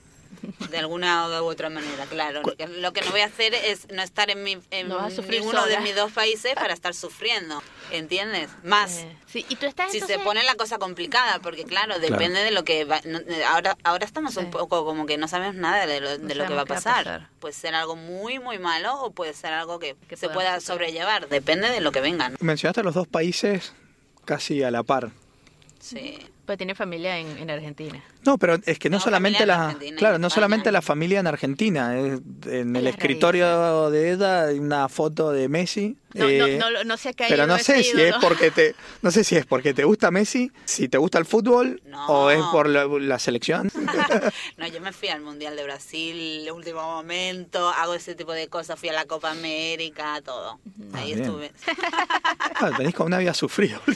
[0.71, 2.43] De alguna u otra manera, claro.
[2.43, 5.81] Lo que, no voy a hacer es no estar en, mi, en No ninguno de
[5.81, 8.49] mis dos países para estar sufriendo, ¿entiendes?
[8.63, 8.99] Más.
[8.99, 12.41] Eh, sí, y tú estás si entonces- se pone la cosa complicada, porque claro, depende
[12.43, 15.57] de lo que va, no- eh, ahora ahora estamos un poco como que no sabemos
[15.57, 17.05] nada de lo, de No lo que va a pasar.
[17.05, 17.29] pasar.
[17.41, 21.29] Puede ser algo muy muy malo o puede ser algo que, Que se pueda sobrellevar,
[21.29, 22.29] depende de lo que venga.
[22.31, 22.37] ¿no?
[22.41, 23.73] Mencionaste los dos países
[24.25, 25.11] casi a la par.
[25.81, 26.19] Sí.
[26.51, 28.03] Pues tiene familia en, en Argentina.
[28.27, 30.35] No, pero es que no, solamente familia en la, claro, no España.
[30.35, 35.49] solamente la familia en Argentina, en el las escritorio de ella hay una foto de
[35.49, 35.97] Messi.
[36.13, 38.75] No, eh, no, no, no se ha caído pero no sé si es porque te,
[39.01, 42.05] no sé si es porque te gusta Messi, si te gusta el fútbol No.
[42.09, 43.71] o es por la, la selección.
[44.57, 48.49] No, yo me fui al Mundial de Brasil, el último momento, hago ese tipo de
[48.49, 50.59] cosas, fui a la Copa América, todo.
[50.95, 51.21] Ahí Ah, bien.
[51.21, 51.53] estuve.
[52.63, 53.81] Ah, tenés como una vida sufrida.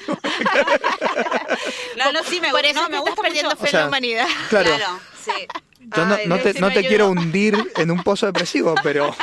[1.96, 3.62] No, no, sí, me, Por eso no, me estás gusta perdiendo mucho.
[3.62, 4.26] fe O sea, en la humanidad.
[4.48, 5.32] Claro, Claro, sí.
[5.80, 9.14] yo no, Ay, no te, no quiero hundir en un pozo depresivo, pero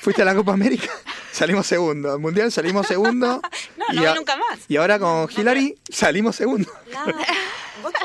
[0.00, 0.88] fuiste a la Copa América,
[1.32, 2.12] salimos segundo.
[2.12, 3.40] Al Mundial salimos segundo.
[3.76, 4.60] No, y no a- nunca más.
[4.68, 6.70] Y ahora con Hillary salimos segundo.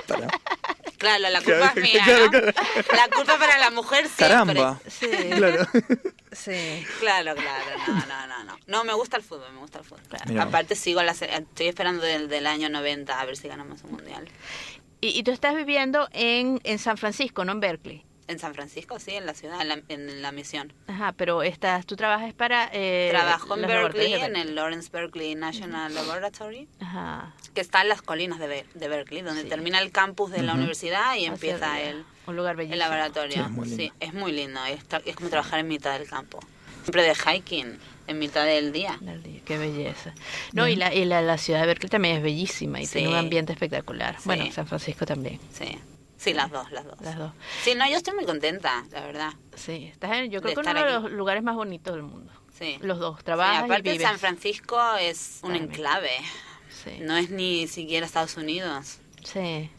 [0.05, 0.27] Claro.
[1.01, 2.29] Claro, la Claro, culpa es mía, claro, ¿no?
[2.31, 2.51] claro.
[2.95, 4.27] La culpa para la mujer siempre.
[4.27, 4.79] Caramba.
[4.87, 5.65] Sí, Claro.
[6.31, 6.85] sí.
[6.99, 8.57] Claro, claro, no, no, no, no.
[8.67, 10.39] No, me gusta el fútbol, me gusta el fútbol.
[10.39, 14.27] Aparte sigo la estoy esperando del, del año 90 a ver si ganamos un mundial.
[15.01, 18.05] Y, y tú estás viviendo en, en San Francisco, no en Berkeley.
[18.27, 20.71] En San Francisco, sí, en la ciudad, en la, en la misión.
[20.87, 22.69] Ajá, pero estás, tú trabajas para...
[22.71, 27.33] Eh, Trabajo en Berkeley, en el Lawrence Berkeley National Laboratory, Ajá.
[27.53, 29.49] Que está en las colinas de, Ber- de Berkeley, donde Sí.
[29.49, 32.73] termina el campus de la universidad y empieza el, Un lugar bellísimo.
[32.73, 33.33] el laboratorio.
[33.33, 33.95] Sí, es muy Sí, lindo.
[33.99, 34.59] es muy lindo.
[34.65, 36.39] Es, como trabajar en mitad del campo.
[36.83, 38.97] Siempre de hiking, en mitad del día.
[39.01, 40.13] Del día, Qué belleza.
[40.53, 42.93] No, y, la, y la, la ciudad de Berkeley también es bellísima y Sí.
[42.93, 44.15] tiene un ambiente espectacular.
[44.15, 44.23] Sí.
[44.25, 45.77] Bueno, San Francisco también, Sí,
[46.17, 46.99] sí, las dos, las dos.
[47.01, 47.33] las dos.
[47.63, 49.33] Sí, no, yo estoy muy contenta, la verdad.
[49.55, 52.31] Sí, estás en, yo creo que uno de los lugares más bonitos del mundo.
[52.57, 52.77] Sí.
[52.81, 54.07] Los dos, Sí, trabajas y aparte vives.
[54.07, 56.11] San Francisco es un enclave.
[56.83, 58.97] Sí, No es ni siquiera Estados Unidos.
[59.23, 59.69] sí.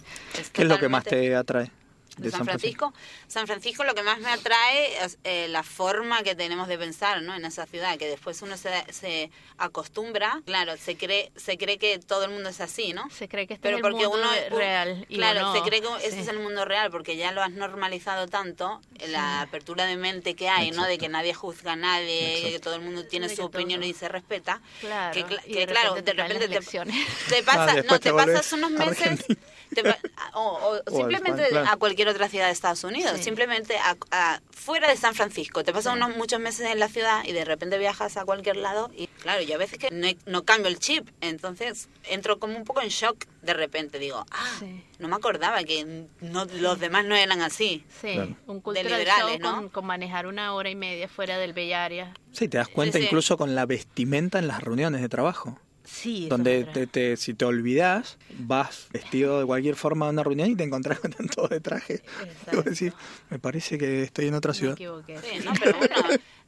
[0.52, 1.70] ¿Qué es lo que más te atrae
[2.18, 2.92] de San Francisco.
[3.28, 7.22] San Francisco lo que más me atrae es eh, la forma que tenemos de pensar
[7.22, 7.34] ¿no?
[7.34, 11.98] en esa ciudad, que después uno se, se acostumbra, claro, se cree, se cree que
[11.98, 13.08] todo el mundo es así, ¿no?
[13.10, 14.18] Se cree que este Pero es el porque mundo
[14.50, 15.06] uno real.
[15.08, 16.18] y claro, se cree que ese sí.
[16.20, 20.48] es el mundo real porque ya lo has normalizado tanto, la apertura de mente que
[20.48, 20.84] hay, ¿no?
[20.84, 22.50] De que nadie juzga a nadie, Exacto.
[22.52, 24.60] que todo el mundo tiene De su todo- opinión y se respeta.
[24.80, 27.06] Claro, que, y de claro, repente de te repente te, lecciones.
[27.28, 29.40] te pasa, Ah, no, te te pasas unos meses Argentina.
[29.74, 29.98] Te pa-
[30.34, 31.68] o, o O al simplemente España, claro.
[31.70, 33.24] a cualquier otra ciudad de Estados Unidos, Sí.
[33.24, 35.64] simplemente a, a- fuera de San Francisco.
[35.64, 35.96] Te pasas Sí.
[35.98, 39.42] unos muchos meses en la ciudad y de repente viajas a cualquier lado y claro,
[39.42, 42.88] yo a veces que no, no cambio el chip, entonces entro como un poco en
[42.88, 44.84] shock de repente, digo, ah, Sí.
[45.00, 47.84] no me acordaba que no, los demás no eran así.
[48.00, 48.36] Sí, Claro.
[48.46, 49.54] un cultural liberales, show ¿no?
[49.56, 52.14] con, con manejar una hora y media fuera del Bay Area.
[52.30, 53.04] Sí, te das cuenta sí.
[53.04, 55.58] incluso con la vestimenta en las reuniones de trabajo.
[55.84, 60.22] Sí, donde me te, te- si te olvidas, vas vestido de cualquier forma a una
[60.22, 62.02] reunión y te encontrás con tanto de traje.
[62.52, 62.92] Y vos decís,
[63.30, 64.74] me parece que estoy en otra Me ciudad.
[64.74, 65.18] equivoqué.
[65.20, 65.94] Sí, no, pero bueno,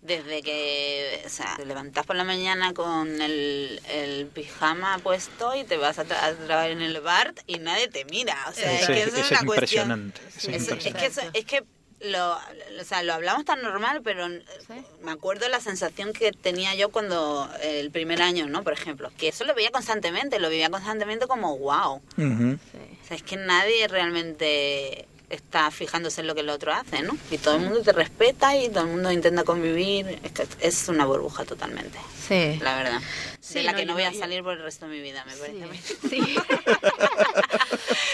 [0.03, 5.65] desde que o sea, te levantás por la mañana con el, el pijama puesto y
[5.65, 8.37] te vas a, tra- a trabajar en el bar y nadie te mira.
[8.49, 9.91] O sea, es que es- eso es una cuestión.
[9.91, 10.21] impresionante.
[10.29, 11.01] eso es Sí, Es, es impresionante.
[11.01, 11.65] que, eso- es que
[12.05, 14.75] lo, o sea, lo hablamos tan normal, pero Sí.
[15.03, 18.63] me acuerdo la sensación que tenía yo cuando el primer año, ¿no?
[18.63, 21.97] Por ejemplo, que eso lo veía constantemente, lo vivía constantemente como wow.
[22.17, 22.59] Ujú.
[22.73, 22.99] Sí.
[23.03, 27.17] O sea, es que nadie realmente está fijándose en lo que el otro hace, ¿no?
[27.31, 30.21] Y todo el mundo te respeta y todo el mundo intenta convivir.
[30.23, 32.59] Es, que es una burbuja totalmente, Sí.
[32.63, 33.01] la verdad.
[33.41, 35.25] Sí, de la no, que no voy a salir por el resto de mi vida,
[35.25, 35.65] me parece.
[35.65, 35.79] a mí.
[36.09, 36.21] Sí.
[36.21, 36.37] Sí.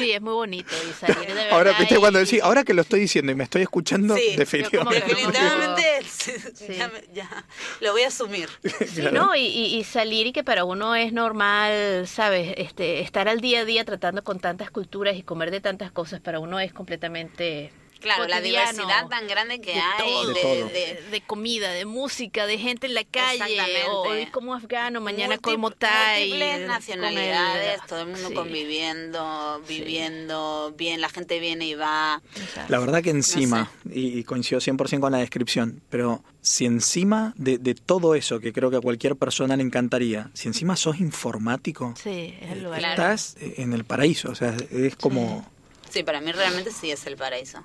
[0.01, 1.53] Sí, es muy bonito y salir de verdad.
[1.53, 4.35] Ahora, viste, y- cuando decís, ahora que lo estoy diciendo y me estoy escuchando, Sí,
[4.37, 5.05] definitivamente.
[6.55, 6.79] Sí.
[7.15, 7.45] ya,
[7.81, 8.49] lo voy a asumir.
[8.87, 9.35] Sí, ¿no?
[9.37, 12.55] Y, y- y salir y que para uno es normal, ¿sabes?
[12.57, 16.21] Este, estar al día a día tratando con tantas culturas y comer de tantas cosas,
[16.21, 19.99] para uno es completamente Claro, la diversidad tan grande que de hay.
[20.09, 20.55] todo, De de- todo.
[20.55, 23.59] de- de, de comida, de música, de gente en la calle,
[23.91, 26.31] hoy como afgano, mañana como Thai.
[26.31, 28.35] múltiples nacionalidades, todo el mundo sí.
[28.35, 32.23] conviviendo, viviendo bien, la gente viene y va.
[32.69, 37.59] La verdad que encima, y, y coincido 100% con la descripción, pero si encima de,
[37.59, 41.95] de todo eso, que creo que a cualquier persona le encantaría, si encima sos informático,
[42.03, 42.79] Sí, es el lugar.
[42.81, 42.93] Claro.
[43.13, 45.47] estás en el paraíso, o sea, es como...
[45.91, 47.63] Sí, para mí realmente sí es el paraíso.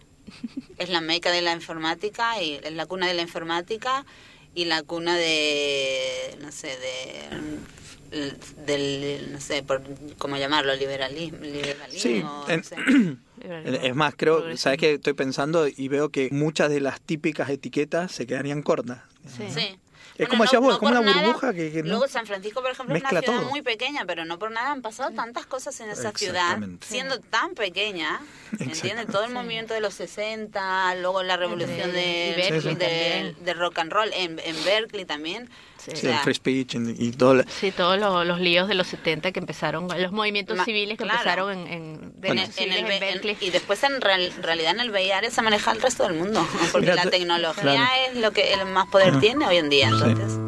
[0.78, 4.06] Es la meca de la informática y es la cuna de la informática
[4.54, 8.26] y la cuna de, no sé, de
[8.66, 9.82] del, no sé, por,
[10.18, 10.74] ¿cómo llamarlo?
[10.76, 11.40] Liberalismo.
[11.40, 12.76] liberalismo Sí, no en- sé.
[13.84, 14.58] Es más, creo.
[14.58, 14.94] ¿sabes qué?
[14.94, 19.02] Estoy pensando y veo que muchas de las típicas etiquetas se quedarían cortas.
[19.28, 19.44] Sí.
[19.54, 19.78] Sí.
[20.18, 22.72] Es como decías vos, es como una burbuja que- que no- Luego San Francisco, por
[22.72, 23.50] ejemplo, es una ciudad todo.
[23.50, 27.54] muy pequeña, pero no por nada han pasado tantas cosas en esa ciudad, siendo tan
[27.54, 28.22] pequeña,
[28.60, 29.08] ¿entiendes?
[29.08, 32.34] Todo el movimiento de los 60, luego la revolución De-
[32.78, 35.50] de, de, rock and roll en, en Berkeley también.
[35.86, 35.92] Sí.
[35.92, 37.36] O Sí, sea, el free speech y, y todo.
[37.36, 40.98] la- Sí, todos los, los líos de los 70 que empezaron, los movimientos Ma- civiles
[40.98, 41.20] que claro.
[41.20, 43.38] empezaron en, en, en, derechos en el en Berkeley.
[43.42, 46.88] y después en real- realidad en el VIR se maneja el resto del mundo, porque
[46.88, 47.84] Mira, la te- tecnología claro.
[48.12, 49.20] es lo que el más poder Ajá.
[49.20, 49.90] tiene hoy en día.
[49.90, 50.40] Entonces,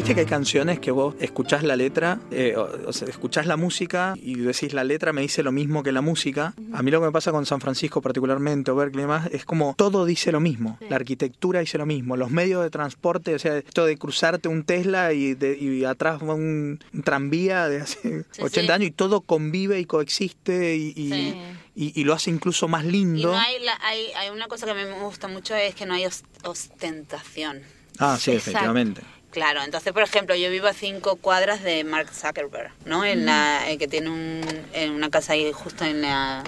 [0.05, 3.57] Viste que hay canciones que vos escuchás la letra, eh, o, o sea, escuchás la
[3.57, 6.53] música y decís la letra me dice lo mismo que la música.
[6.75, 9.47] A mí lo que me pasa con San Francisco particularmente, o Berkeley y demás, es
[9.47, 10.79] como todo dice lo mismo.
[10.91, 12.19] La arquitectura dice lo mismo.
[12.19, 16.21] Los medios de transporte, o sea, esto de cruzarte un Tesla y, de- y atrás
[16.23, 18.71] va un, un tranvía de hace Sí, 80 sí.
[18.73, 21.35] años y todo convive y coexiste y, y- Sí.
[21.77, 23.33] y- y lo hace incluso más y lindo.
[23.33, 25.87] no hay, la- hay, hay una cosa que a mí me gusta mucho es que
[25.87, 27.61] no hay os- ostentación.
[27.99, 28.51] Ah, sí, Exacto.
[28.51, 29.01] efectivamente.
[29.35, 33.05] Claro, entonces, por ejemplo, yo vivo a cinco cuadras de Mark Zuckerberg, ¿no?
[33.05, 34.43] En la, eh, que tiene un,
[34.73, 36.45] en una casa ahí justo en la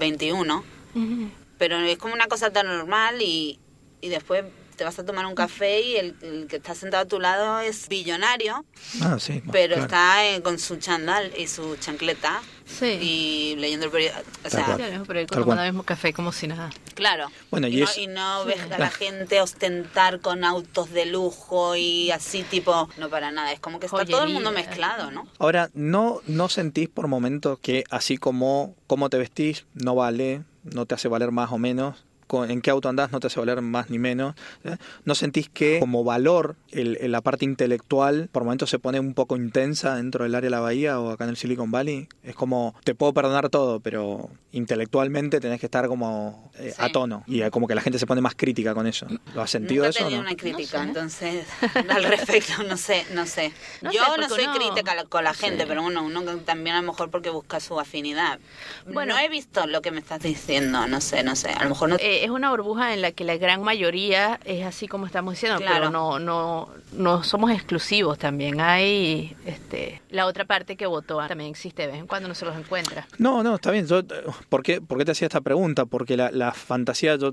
[0.00, 0.64] 21.
[0.96, 1.30] Ujú.
[1.58, 3.60] Pero es como una cosa tan normal y,
[4.00, 4.42] y después
[4.78, 7.58] te vas a tomar un café y el, el que está sentado a tu lado
[7.60, 8.64] es billonario,
[9.02, 9.42] Ah, sí.
[9.52, 9.82] pero claro.
[9.82, 12.98] está eh, con su chandal y su chancleta Sí.
[13.00, 14.20] y leyendo el periódico.
[14.44, 14.64] O sea.
[14.76, 15.58] Claro, pero tomando cual.
[15.60, 16.68] el mismo café como si nada.
[16.94, 17.28] Claro.
[17.50, 21.06] Bueno, y y, no, es- y no ves a la gente ostentar con autos de
[21.06, 24.68] lujo y así tipo, no para nada, es como que está todo el mundo Joyería.
[24.68, 25.26] mezclado, ¿no?
[25.38, 30.84] Ahora, ¿no, ¿no sentís por momentos que así como cómo te vestís no vale, no
[30.86, 32.04] te hace valer más o menos?
[32.48, 34.34] En qué auto andás no te hace valer más ni menos.
[34.64, 34.76] ¿eh?
[35.04, 39.14] ¿No sentís que como valor el, el- la parte intelectual por momentos se pone un
[39.14, 42.08] poco intensa dentro del área de la bahía o acá en el Silicon Valley?
[42.22, 46.82] Es como, te puedo perdonar todo, pero intelectualmente tenés que estar como eh, Sí.
[46.82, 49.06] a tono y eh, como que la gente se pone más crítica con eso.
[49.34, 50.28] ¿Lo has sentido Nunca he eso o tenido no?
[50.28, 50.88] una crítica, No sé.
[50.88, 51.46] entonces
[51.88, 53.52] al respecto no sé, no sé.
[53.82, 55.64] No Yo sé, no soy uno- crítica con la gente, Sí.
[55.68, 58.38] pero uno, uno también a lo mejor porque busca su afinidad.
[58.86, 59.14] Bueno.
[59.14, 61.50] no he visto lo que me estás diciendo, no sé, no sé.
[61.50, 61.96] A lo mejor no.
[61.96, 65.58] Eh, es una burbuja en la que la gran mayoría es así como estamos diciendo,
[65.58, 65.74] Claro.
[65.76, 68.60] pero no, no, no somos exclusivos también.
[68.60, 72.44] Hay este, la otra parte que votó también existe de vez en cuando no se
[72.44, 73.06] los encuentra.
[73.18, 73.86] No, no, está bien.
[73.86, 74.02] Yo,
[74.48, 75.86] ¿por, qué, por qué te hacía esta pregunta?
[75.86, 77.30] Porque la, la fantasía, yo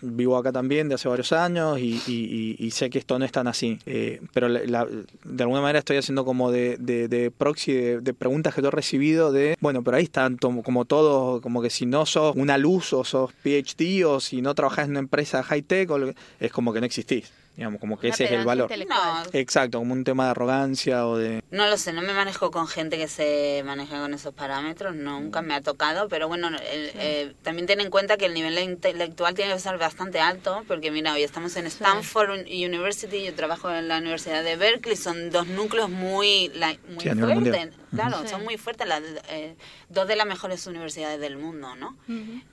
[0.00, 3.24] vivo acá también de hace varios años y, y- y- y sé que esto no
[3.24, 3.78] es tan así.
[3.86, 4.86] Eh, pero la- la-
[5.24, 8.68] de alguna manera estoy haciendo como de, de- de proxy de, de preguntas que yo
[8.68, 12.34] he recibido de, bueno, pero ahí están to- como todos, como que si no sos
[12.36, 15.98] una luz o sos PhD o si no trabajás en una empresa high tech, o
[15.98, 17.32] lo que- es como que no existís.
[17.56, 18.70] Digamos, como que Una ese es el valor.
[18.86, 21.42] No, Exacto, como un tema de arrogancia o de...
[21.50, 25.40] No lo sé, no me manejo con gente que se maneja con esos parámetros, nunca
[25.40, 29.34] me ha tocado, pero bueno, el- eh, también ten en cuenta que el nivel intelectual
[29.34, 33.88] tiene que ser bastante alto, porque mira, hoy estamos en Stanford University, yo trabajo en
[33.88, 38.28] la Universidad de Berkeley, son dos núcleos muy, la- muy Sí, fuertes, claro, Sí.
[38.28, 39.56] son muy fuertes, las, eh,
[39.88, 41.96] dos de las mejores universidades del mundo, ¿no?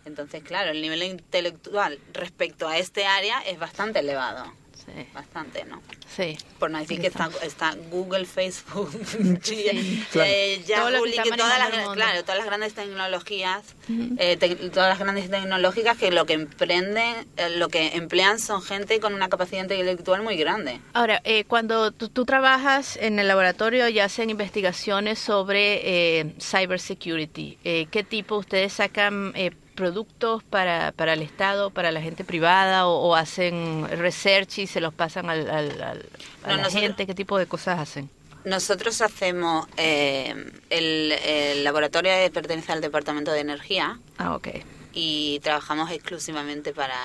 [0.06, 4.46] Entonces, claro, el nivel intelectual respecto a este área es bastante elevado.
[4.86, 5.08] Sí.
[5.14, 5.82] bastante, ¿no?
[6.16, 6.38] Sí.
[6.60, 8.92] Por no decir que está, está Google, Facebook,
[9.44, 10.06] Sí.
[10.12, 10.30] Claro.
[10.30, 13.64] eh, Yahoo, que que todas las, claro, todas las grandes tecnologías,
[14.18, 14.38] eh,
[14.74, 19.14] todas las grandes tecnológicas que lo que emprenden, eh, lo que emplean son gente con
[19.14, 20.80] una capacidad intelectual muy grande.
[20.94, 27.58] Ahora, eh, cuando tú, tú trabajas en el laboratorio y hacen investigaciones sobre eh, cybersecurity,
[27.64, 32.88] eh, ¿qué tipo ustedes sacan eh, productos para, para el Estado, para la gente privada
[32.88, 36.06] o, o hacen research y se los pasan al, al- al-
[36.44, 37.06] a No, la nosotros- gente?
[37.08, 38.10] ¿Qué tipo de cosas hacen?
[38.46, 40.36] Nosotros hacemos, eh,
[40.70, 44.48] el, el laboratorio pertenece al Departamento de Energía Ah, ok.
[44.94, 46.96] Y trabajamos exclusivamente para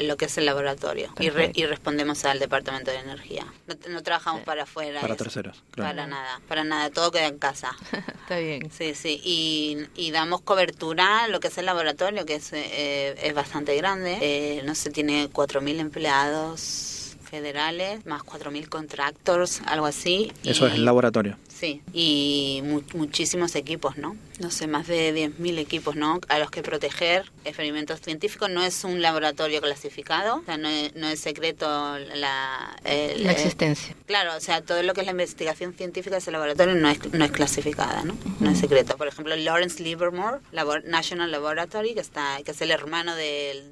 [0.00, 3.44] lo que es el laboratorio y, re- y respondemos al Departamento de Energía.
[3.66, 4.46] No, no trabajamos Sí.
[4.46, 5.00] para afuera.
[5.00, 5.24] Para eso.
[5.24, 5.90] terceros, claro.
[5.96, 7.76] Para nada, para nada, todo queda en casa.
[8.22, 8.70] Está bien.
[8.70, 13.14] Sí, sí, y, y damos cobertura a lo que es el laboratorio, que es, eh,
[13.22, 14.18] es bastante grande.
[14.20, 20.32] Eh, no sé, tiene 4.000 empleados federales, más 4.000 contractors, algo así.
[20.44, 21.36] Eso y- es el laboratorio.
[21.58, 24.16] Sí, y mu- muchísimos equipos, ¿no?
[24.40, 26.20] No sé, más de 10.000 equipos, ¿no?
[26.28, 28.50] A los que proteger experimentos científicos.
[28.50, 31.66] No es un laboratorio clasificado, o sea, no es, no es secreto
[32.14, 32.76] la...
[32.84, 33.94] el- La eh, existencia.
[34.06, 36.98] Claro, o sea, todo lo que es la investigación científica de ese laboratorio no es,
[37.12, 38.16] no es clasificada, ¿no?
[38.40, 38.96] No es secreto.
[38.96, 43.62] Por ejemplo, Lawrence Livermore Labor- National Laboratory, que está que es el hermano de,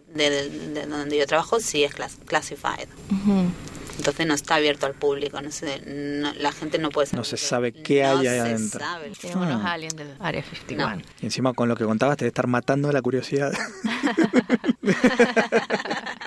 [0.89, 2.87] donde yo trabajo, sí es clas- classified.
[3.11, 3.51] Ujú.
[4.03, 7.19] Entonces no está abierto al público, no sé, no- la gente no puede saber.
[7.19, 8.81] No se sabe qué No hay ahí se adentro.
[8.81, 9.13] sabe.
[9.33, 11.03] Unos aliens del Área 51.
[11.21, 13.53] Y encima con lo que contabas te debe estar matando la curiosidad.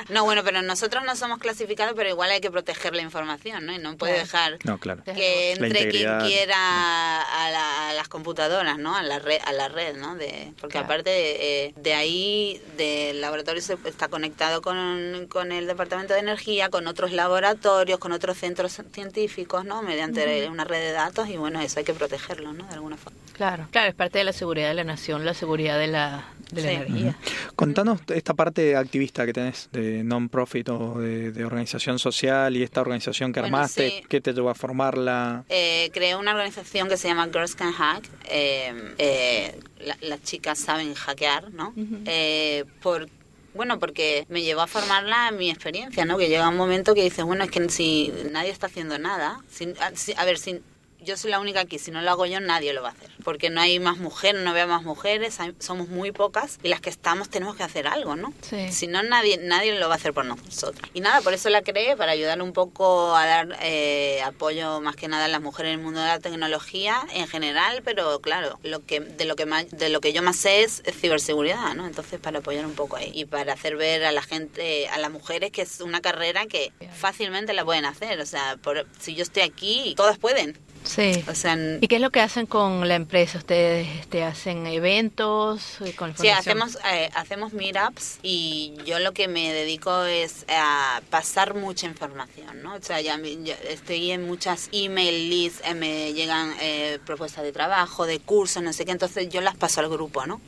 [0.10, 3.74] No, bueno, pero nosotros no somos clasificados, pero igual hay que proteger la información, ¿no?
[3.74, 5.04] Y no puede dejar no, claro.
[5.04, 8.96] que entre quien quiera a, la- a las computadoras, ¿no?
[8.96, 10.16] A la red, a la red, ¿no?
[10.16, 10.86] De, porque Claro.
[10.86, 16.20] aparte de, eh, de ahí, del laboratorio se, está conectado con, con el departamento de
[16.20, 17.65] energía, con otros laboratorios,
[18.00, 19.82] con otros centros científicos, ¿no?
[19.82, 22.66] Mediante una red de datos y bueno, eso hay que protegerlo, ¿no?
[22.68, 23.18] De alguna forma.
[23.34, 26.62] Claro, claro, es parte de la seguridad de la nación, la seguridad de la, de
[26.62, 26.76] la Sí.
[26.76, 27.18] energía.
[27.56, 32.82] Contanos esta parte activista que tenés de non-profit o de, de organización social y esta
[32.82, 34.04] organización que Bueno, armaste, sí.
[34.08, 35.44] ¿qué te llevó a formarla?
[35.50, 38.04] Eh, creé una organización que se llama Girls Can Hack.
[38.30, 41.74] Eh, eh, la- las chicas saben hackear, ¿no?
[42.06, 43.10] Eh, por,
[43.56, 46.18] bueno, porque me llevó a formarla mi experiencia, ¿no?
[46.18, 49.74] Que llega un momento que dices, bueno, es que si nadie está haciendo nada, si-
[49.80, 49.92] a,
[50.22, 50.62] a ver, si
[51.06, 53.10] yo soy la única aquí, si no lo hago yo, nadie lo va a hacer.
[53.24, 56.82] Porque no hay más mujeres, no veo más mujeres, hay- somos muy pocas y las
[56.82, 58.34] que estamos tenemos que hacer algo, ¿no?
[58.42, 58.72] Sí.
[58.72, 60.90] Si no, nadie, nadie lo va a hacer por nosotros.
[60.94, 64.96] Y nada, por eso la creé, para ayudar un poco a dar eh, apoyo más
[64.96, 68.60] que nada a las mujeres en el mundo de la tecnología en general, pero claro,
[68.64, 71.74] lo que de lo que más, de lo que yo más sé es, es ciberseguridad,
[71.76, 71.86] ¿no?
[71.86, 75.12] Entonces para apoyar un poco ahí y para hacer ver a la gente, a las
[75.12, 79.24] mujeres que es una carrera que fácilmente la pueden hacer, o sea, por, si yo
[79.24, 80.58] estoy aquí, todas pueden.
[80.86, 81.24] Sí.
[81.28, 83.38] O sea, ¿Y qué es lo que hacen con la empresa?
[83.40, 89.28] ¿Ustedes este, hacen eventos eh, con Sí, hacemos, eh, hacemos meetups y yo lo que
[89.28, 92.76] me dedico es a pasar mucha información, ¿no?
[92.76, 97.52] O sea, ya, ya estoy en muchas email lists, eh, me llegan eh, propuestas de
[97.52, 100.40] trabajo, de cursos, no sé qué, entonces yo las paso al grupo, ¿no?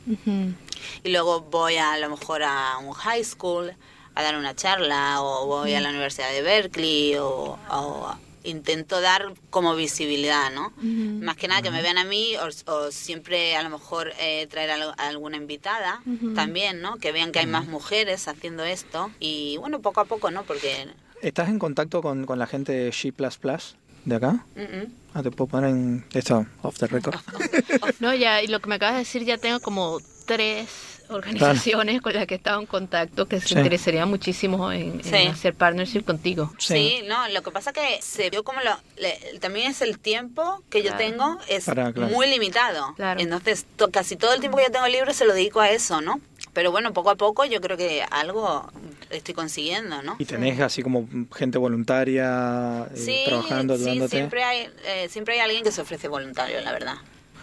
[1.04, 3.74] Y luego voy a, a lo mejor a un high school
[4.14, 8.14] a dar una charla o voy a la Universidad de Berkeley o, o
[8.44, 10.72] intento dar como visibilidad, ¿no?
[10.82, 14.46] Más que nada que me vean a mí o, o siempre a lo mejor eh,
[14.50, 16.02] traer a, a alguna invitada
[16.34, 16.96] también, ¿no?
[16.96, 20.44] Que vean que hay más mujeres haciendo esto y bueno, poco a poco, ¿no?
[20.44, 20.88] Porque...
[21.22, 23.12] ¿Estás en contacto con, con la gente de G++
[24.04, 24.46] de acá?
[25.14, 27.16] Ah, te puedo poner en esto, off the record.
[28.00, 32.12] No, ya, y lo que me acabas de decir, ya tengo como tres organizaciones con
[32.14, 33.54] las que he estado en contacto que se Sí.
[33.56, 35.26] interesarían muchísimo en, en Sí.
[35.26, 36.52] hacer partnership contigo.
[36.58, 37.02] Sí.
[37.06, 40.82] no, lo que pasa que se vio como lo, le- también es el tiempo que
[40.82, 42.12] yo tengo es Para, claro.
[42.12, 42.94] muy limitado.
[42.96, 43.20] Claro.
[43.20, 46.00] Entonces, to- casi todo el tiempo que yo tengo libre se lo dedico a eso,
[46.00, 46.20] ¿no?
[46.52, 48.70] Pero bueno, poco a poco yo creo que algo
[49.10, 50.16] estoy consiguiendo, ¿no?
[50.18, 54.16] ¿Y tenés así como gente voluntaria eh, Sí, trabajando, sí, ayudándote?
[54.16, 56.94] siempre hay, eh, siempre hay alguien que se ofrece voluntario, la verdad.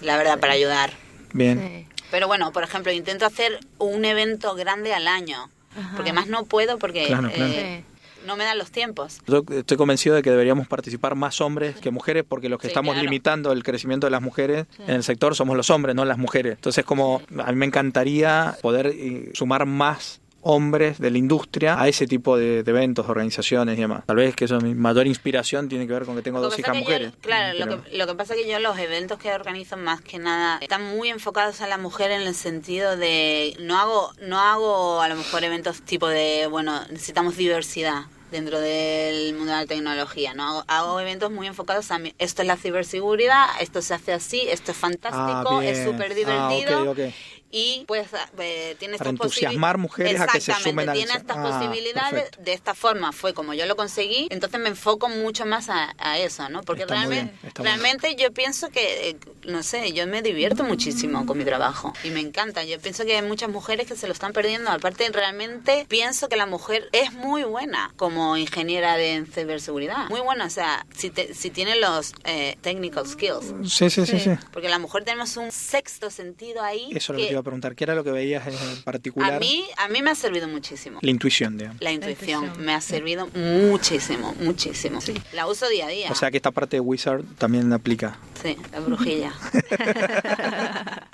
[0.02, 0.92] La verdad, para ayudar.
[1.34, 1.88] Bien.
[2.12, 5.50] Pero bueno, por ejemplo, intento hacer un evento grande al año.
[5.98, 7.52] Porque más no puedo porque Claro, claro.
[7.54, 7.84] eh,
[8.26, 9.20] no me dan los tiempos.
[9.28, 12.72] Yo estoy convencido de que deberíamos participar más hombres que mujeres porque los que Sí,
[12.72, 13.04] estamos claro.
[13.04, 16.54] limitando el crecimiento de las mujeres en el sector somos los hombres, no las mujeres.
[16.56, 21.88] Entonces como a mí me encantaría poder eh, sumar más hombres de la industria a
[21.88, 24.04] ese tipo de, de eventos, organizaciones y demás.
[24.06, 26.56] Tal vez que eso mi mayor inspiración tiene que ver con que tengo Lo dos
[26.56, 27.14] que hijas yo- mujeres.
[27.22, 30.60] claro, lo que, lo que pasa que yo los eventos que organizo más que nada
[30.62, 35.10] están muy enfocados a la mujer en el sentido de no hago no hago a
[35.10, 40.44] lo mejor eventos tipo de bueno necesitamos diversidad dentro del mundo de la tecnología, ¿no?
[40.44, 42.14] Hago, hago eventos muy enfocados a mí.
[42.18, 45.86] Esto es la ciberseguridad, esto se hace así, esto es fantástico, Ah, es bien.
[45.92, 46.92] súper Ah, divertido.
[46.92, 47.14] ok, ok.
[47.52, 48.08] Y pues
[48.40, 51.20] eh, tiene Para estas entusiasmar mujeres a que se sumen a tiene eso.
[51.20, 52.12] estas Ah, posibilidades.
[52.24, 52.42] perfecto.
[52.44, 56.18] De esta forma fue como yo lo conseguí, entonces me enfoco mucho más a, a
[56.20, 56.64] eso, ¿no?
[56.64, 57.54] Porque Está realmente, bien, bien.
[57.66, 62.10] realmente yo pienso que, eh, no sé, yo me divierto muchísimo con mi trabajo y
[62.10, 62.64] me encanta.
[62.66, 64.70] Yo pienso que hay muchas mujeres que se lo están perdiendo.
[64.72, 70.10] Aparte, realmente pienso que la mujer es muy buena como ingeniera de ciberseguridad.
[70.10, 73.54] Muy buena, o sea, si, te- si tiene los eh, technical skills.
[73.72, 74.32] Sí, sí, sí, sí.
[74.52, 76.90] Porque la mujer tenemos un sexto sentido ahí.
[76.92, 77.76] Eso que preguntar.
[77.76, 79.36] ¿Qué era lo que veías en particular?
[79.36, 81.00] a mí, a mí me ha servido muchísimo.
[81.02, 81.82] La intuición, digamos.
[81.82, 82.66] La intuición intuición.
[82.66, 85.00] me ha servido muchísimo, muchísimo.
[85.34, 86.12] La uso día a día.
[86.12, 88.18] O sea que esta parte de Wizard también aplica.
[88.42, 89.34] Sí, la brujilla.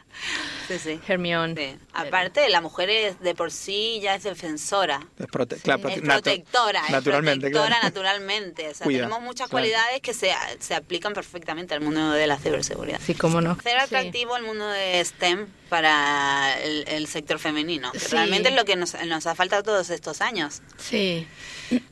[0.71, 0.99] sí, sí.
[1.07, 1.73] Hermione.
[1.73, 1.79] Sí.
[1.93, 4.99] Aparte, la mujer es de por sí ya es defensora.
[5.19, 7.83] Es, prote- claro, prote- Es natu- protectora, es naturalmente, protectora claro.
[7.83, 8.69] naturalmente.
[8.69, 9.51] O sea, Cuida, tenemos muchas claro.
[9.63, 12.99] cualidades que se, se aplican perfectamente al mundo de la ciberseguridad.
[13.05, 13.51] Sí, cómo no.
[13.51, 13.83] Hacer Sí.
[13.85, 17.91] atractivo el mundo de STEM para el, el sector femenino.
[17.91, 18.07] que Sí.
[18.11, 20.61] Realmente es lo que nos, nos ha faltado todos estos años.
[20.77, 21.27] Sí.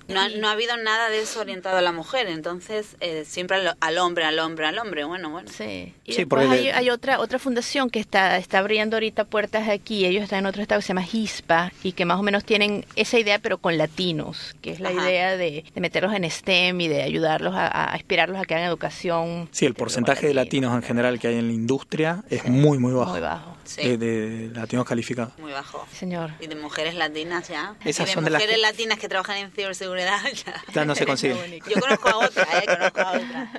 [0.07, 3.57] No, ha- no ha habido nada de eso orientado a la mujer, entonces eh, siempre
[3.57, 5.03] al, al hombre, al hombre, al hombre.
[5.03, 5.49] Bueno, bueno.
[5.55, 5.93] Sí.
[6.05, 9.69] Y Sí, después porque hay, hay otra otra fundación que está está abriendo ahorita puertas
[9.69, 10.05] aquí.
[10.05, 12.85] Ellos están en otro estado que se llama HISPA y que más o menos tienen
[12.95, 15.03] esa idea, pero con latinos, que es la Ajá.
[15.09, 18.67] idea de, de meterlos en STEM y de ayudarlos a, a inspirarlos a que hagan
[18.67, 19.47] educación.
[19.51, 22.93] Sí, el porcentaje de latinos en general que hay en la industria es muy, muy
[22.93, 23.11] bajo.
[23.11, 23.55] Muy bajo.
[23.63, 25.37] Sí, De, de latinos calificados.
[25.37, 25.85] muy bajo.
[25.93, 26.31] Señor.
[26.39, 27.75] Y de mujeres latinas ya.
[27.85, 30.63] Esas y de son de las mujeres que- latinas que trabajan en ciberseguridad ya.
[30.73, 31.61] Ya no se consigue.
[31.69, 33.51] Yo conozco a otra, eh, conozco a otra.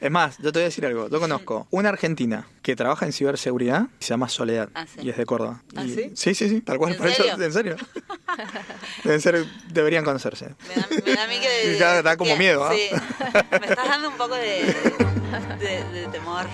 [0.00, 1.08] Es más, yo te voy a decir algo.
[1.08, 5.00] Yo conozco una argentina que trabaja en ciberseguridad se llama Soledad Ah, sí.
[5.02, 5.62] y es de Córdoba.
[5.76, 6.10] ¿Ah, Y- sí?
[6.14, 6.92] Sí, sí, sí, tal cual.
[6.92, 7.44] ¿En Por eso- serio?
[7.44, 7.76] ¿En serio?
[9.04, 10.54] Deben ser, deberían conocerse.
[10.68, 11.78] Me da, me da a mí que...
[12.02, 12.72] Da como que- miedo, ¿ah?
[12.74, 12.90] Sí,
[13.60, 14.74] me estás dando un poco de,
[15.60, 16.46] de, de temor.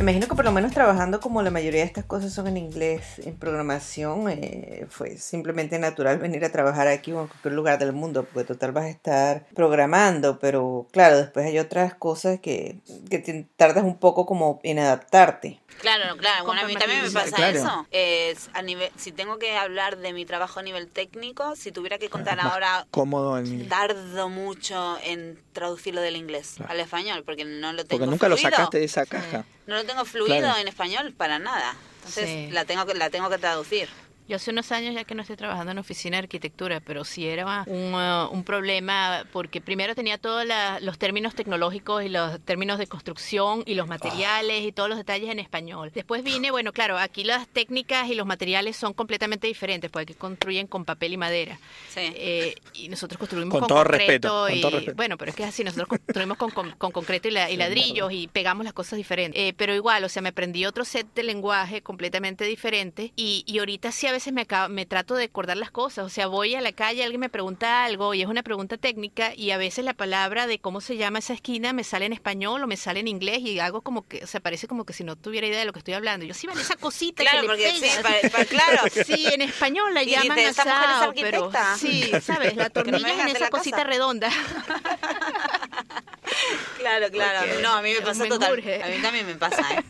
[0.06, 3.18] Imagino que por lo menos trabajando como la mayoría de estas cosas son en inglés,
[3.24, 7.92] en programación, eh, fue simplemente natural venir a trabajar aquí o en cualquier lugar del
[7.92, 12.78] mundo, porque total vas a estar programando, pero claro, después hay otras cosas que,
[13.10, 15.58] que tardas un poco como en adaptarte.
[15.80, 16.44] Claro, claro.
[16.44, 17.58] Bueno, a mí también me pasa Claro.
[17.58, 17.86] eso.
[17.90, 21.98] Es a nivel, si tengo que hablar de mi trabajo a nivel técnico, si tuviera
[21.98, 26.72] que contar ahora cómodo en tardo mucho en traducirlo del inglés Claro.
[26.72, 29.44] al español porque no lo tengo Porque nunca lo sacaste de esa caja.
[29.66, 30.58] no lo tengo fluido Claro.
[30.60, 32.48] en español para nada entonces Sí.
[32.52, 33.88] la tengo que la tengo que traducir
[34.28, 37.26] Yo hace unos años ya que no estoy trabajando en oficina de arquitectura, pero sí
[37.26, 40.44] era un, uh, un problema porque primero tenía todos
[40.80, 45.30] los términos tecnológicos y los términos de construcción y los materiales y todos los detalles
[45.30, 45.92] en español.
[45.94, 50.14] Después vine, bueno, claro, aquí las técnicas y los materiales son completamente diferentes porque aquí
[50.14, 51.58] construyen con papel y madera.
[51.94, 54.96] sí Eh, y nosotros construimos Con con, todo concreto respeto, con y todo respeto.
[54.96, 57.56] bueno pero es que es así nosotros construimos con, con- con concreto y, la- y
[57.56, 61.06] ladrillos y pegamos las cosas diferentes Eh, pero igual o sea me aprendí otro set
[61.14, 65.24] de lenguaje completamente diferente y, y ahorita sí a veces me acabo- me trato de
[65.24, 68.28] acordar las cosas o sea voy a la calle alguien me pregunta algo y es
[68.28, 71.84] una pregunta técnica y a veces la palabra de cómo se llama esa esquina me
[71.84, 74.66] sale en español o me sale en inglés y hago como que o sea parece
[74.68, 76.60] como que si no tuviera idea de lo que estoy hablando Y yo sí vale
[76.62, 78.02] esa cosita claro que le porque sí pegas".
[78.02, 81.44] pa- pa- claro Sí, en español la Y llaman dice, "Esta mujer es asado, pero
[81.46, 81.76] arquitecta".
[81.78, 83.88] sí, sabes, la no tornilla es vengas en esa cosita casa.
[83.88, 84.30] redonda.
[86.78, 89.62] claro claro Porque no a mí me pasa me total a mí también me pasa
[89.74, 89.84] ¿eh?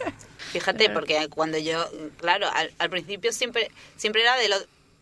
[0.60, 1.88] Fíjate porque cuando yo
[2.18, 4.56] claro al, al principio siempre siempre era de lo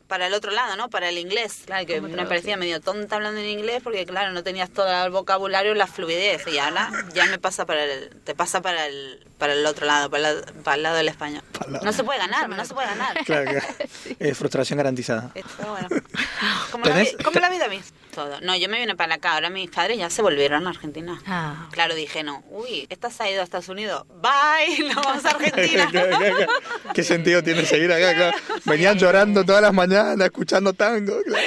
[0.06, 0.90] para el otro lado, ¿no?
[0.90, 1.62] Para el inglés.
[1.64, 4.86] Claro, que ¿Cómo me parecía medio tonta hablando en inglés porque, claro, no tenías todo
[5.06, 6.46] el vocabulario, la fluidez.
[6.46, 10.10] Y ahora ya me pasa para el, te pasa para el, para el otro lado,
[10.10, 11.42] para el, para el lado del español.
[11.82, 13.16] No se puede ganar, no se puede ganar.
[13.24, 13.50] Claro,
[14.34, 15.30] frustración garantizada.
[15.32, 15.88] Pero bueno,
[16.70, 17.96] como la, ¿Tenés- vi- como la vida misma.
[18.14, 18.40] Todo.
[18.40, 21.20] No, yo me vine para acá, ahora mis padres ya se volvieron a Argentina.
[21.26, 25.24] Ah, Claro, dije, no, uy, esta se ha ido a Estados Unidos, bye, nos vamos
[25.24, 25.90] a Argentina.
[26.94, 28.14] ¿Qué sentido tiene seguir acá?
[28.14, 28.36] Claro.
[28.64, 31.14] Venían llorando todas las mañanas, escuchando tango.
[31.24, 31.46] claro.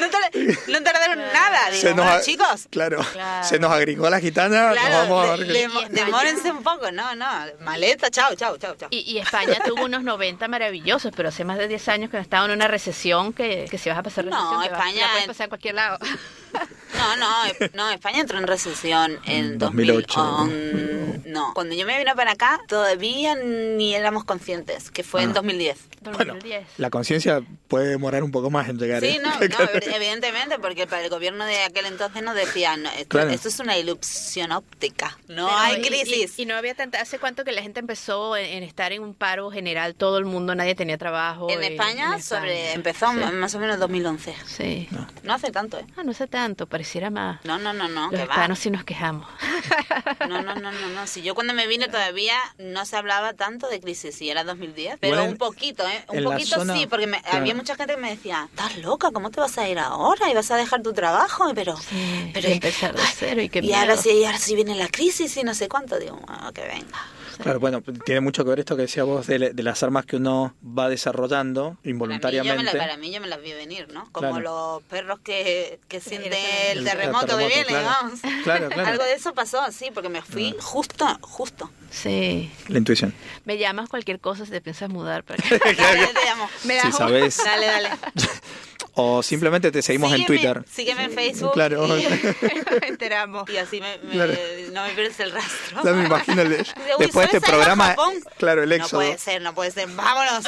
[0.00, 0.30] no, tar-
[0.68, 3.46] no tardaron nada, digo, bueno, chicos, Claro, Claro.
[3.46, 4.68] se nos agregó la gitana.
[4.68, 5.32] nos claro, vamos a de-
[5.64, 5.88] Argentina.
[5.88, 7.26] de- demórense un poco, no, no,
[7.60, 8.88] maleta, chao, chao, chao, chao.
[8.90, 12.44] Y, y España tuvo unos 90 maravillosos, pero hace más de 10 años que estaba
[12.46, 15.26] en una recesión que, que si vas a pasar No, recesión, vas- España la puedes
[15.26, 15.98] pasar en cualquier lado.
[16.96, 17.28] No, no,
[17.74, 20.18] no, España entró en recesión en 2008.
[20.20, 21.22] 2008.
[21.26, 25.34] No, cuando yo me vine para acá todavía ni éramos conscientes, que fue en Ah.
[25.34, 25.78] 2010.
[26.00, 26.66] 2010.
[26.78, 29.02] La conciencia puede demorar un poco más en llegar.
[29.02, 29.20] Sí, ¿eh?
[29.22, 33.08] no, no, ev- evidentemente, porque para el gobierno de aquel entonces nos decían, no, esto,
[33.08, 33.30] Claro.
[33.30, 36.38] esto es una ilusión óptica, no Pero, hay y- crisis.
[36.38, 37.00] Y, y no había tanta.
[37.00, 39.94] ¿Hace cuánto que la gente empezó en, en estar en un paro general?
[39.96, 41.50] Todo el mundo, nadie tenía trabajo.
[41.50, 43.18] en España, en sobre empezó Sí.
[43.34, 44.34] más o menos 2011.
[44.46, 44.88] Sí.
[45.24, 45.84] No hace tanto, ¿eh?
[45.96, 47.44] Ah, no sé tanto, pareciera más.
[47.44, 48.22] No, no, no, no, Los que va.
[48.24, 49.26] hispanos sí nos quejamos.
[50.28, 51.06] No, no, no, no, no.
[51.06, 54.96] Si yo cuando me vine todavía no se hablaba tanto de crisis, sí, era 2010,
[55.00, 56.04] pero un poquito, ¿eh?
[56.08, 57.38] Un poquito zona- sí, porque me- claro.
[57.38, 60.28] había mucha gente que me decía, estás loca, ¿cómo te vas a ir ahora?
[60.30, 61.52] ¿Y vas a dejar tu trabajo?
[61.54, 64.88] Pero, Sí, pero y empezar de cero y ahora sí, y ahora sí viene la
[64.88, 65.98] crisis y no sé cuánto.
[65.98, 66.98] Digo, "Ah, que venga.
[67.42, 70.16] Claro, bueno, tiene mucho que ver esto que decía vos de, de las armas que
[70.16, 72.62] uno va desarrollando Para mí, involuntariamente.
[72.64, 74.10] la, para mí yo me las vi venir, ¿no?
[74.12, 74.40] Como Claro.
[74.40, 77.86] los perros que, que sienten el El terremoto, que terremoto, viene, claro.
[77.86, 78.20] vamos.
[78.44, 78.88] Claro, claro.
[78.90, 81.70] Algo de eso pasó, sí, porque me fui justo, justo.
[81.90, 82.50] Sí.
[82.68, 83.14] La intuición.
[83.44, 85.58] Me llamas cualquier cosa si te piensas mudar para acá.
[85.76, 86.48] Dale, te llamo.
[86.64, 87.40] Me Si sabes.
[87.44, 87.90] Dale, dale.
[88.98, 90.64] O simplemente te seguimos en Twitter.
[90.70, 91.52] Sígueme en Facebook.
[91.52, 91.86] Claro.
[91.98, 92.02] Y,
[92.80, 93.48] Me enteramos.
[93.50, 94.32] y así me, me- Claro.
[94.72, 95.82] no me pierdes el rastro.
[95.84, 96.48] Ya me imagino el-
[96.98, 98.14] después de este ¿sabes programa, Japón?
[98.38, 99.00] claro, el No éxodo.
[99.02, 99.88] puede ser, no puede ser.
[99.88, 100.44] Vámonos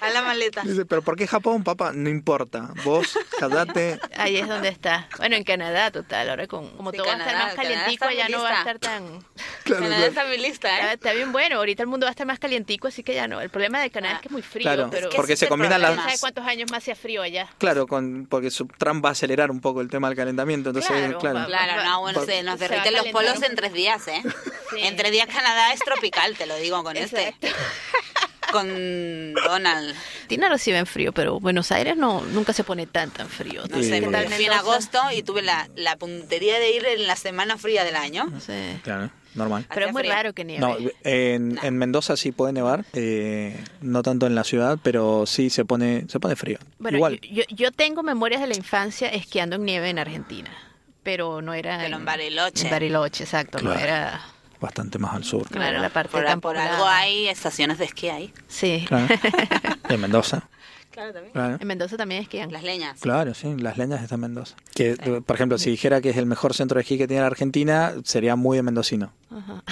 [0.00, 0.62] a la maleta.
[0.62, 1.92] Dice, pero ¿por qué Japón, papá?
[1.94, 2.70] No importa.
[2.84, 4.00] Vos, quedate.
[4.16, 5.08] Ahí es donde está.
[5.18, 6.30] Bueno, en Canadá, total.
[6.30, 8.78] Ahora con, como Sí, todo va a estar más calientico, ya no va a estar
[8.80, 9.20] tan...
[9.64, 10.04] Claro, Canadá claro.
[10.10, 10.94] está mi lista, ¿eh?
[10.94, 13.40] Está bien bueno, ahorita el mundo va a estar más calientico, así que ya no.
[13.40, 14.16] El problema de Canadá Ah.
[14.16, 15.08] es que es muy frío, Claro, pero...
[15.10, 15.94] que porque se combinan las...
[15.96, 17.48] ¿Sabe cuántos años más sea frío allá?
[17.58, 20.90] Claro, con, porque su Trump va a acelerar un poco el tema del calentamiento, entonces,
[20.90, 21.84] Claro, claro.
[21.84, 24.22] no, bueno, se nos se derriten los polos en tres días, ¿eh?
[24.70, 24.80] Sí.
[24.80, 27.34] En tres días Canadá es tropical, te lo digo con este.
[28.54, 29.94] Con Donald.
[30.28, 33.62] Tina recibe en frío, pero Buenos Aires no nunca se pone tan tan frío.
[33.68, 36.86] No Sí, sé, porque- porque fui en agosto y tuve la, la puntería de ir
[36.86, 38.26] en la semana fría del año.
[38.40, 38.52] Sí.
[38.84, 39.66] Claro, normal.
[39.74, 40.12] Pero es muy frío.
[40.14, 40.60] raro que nieve.
[40.60, 45.50] No, en, en Mendoza sí puede nevar, eh, no tanto en la ciudad, pero sí
[45.50, 46.58] se pone se pone frío.
[46.78, 47.20] Bueno, Igual.
[47.22, 50.50] Yo, yo, yo tengo memorias de la infancia esquiando en nieve en Argentina,
[51.02, 52.64] pero no era Pero en Bariloche.
[52.66, 53.80] En Bariloche, exacto, no Claro.
[53.84, 54.20] era...
[54.64, 55.46] Bastante más al sur.
[55.48, 58.32] Claro, la parte por, por algo hay estaciones de esquí ahí.
[58.48, 58.84] Sí.
[58.88, 59.06] Claro.
[59.90, 60.48] En Mendoza.
[60.90, 61.32] Claro, también.
[61.32, 61.56] Claro.
[61.60, 62.50] En Mendoza también esquían.
[62.52, 62.98] Las leñas.
[63.00, 64.56] Claro, sí, las leñas están en Mendoza.
[64.74, 64.94] Que,
[65.26, 67.92] por ejemplo, si dijera que es el mejor centro de esquí que tiene la Argentina,
[68.04, 69.12] sería muy de mendocino.
[69.30, 69.62] Ajá.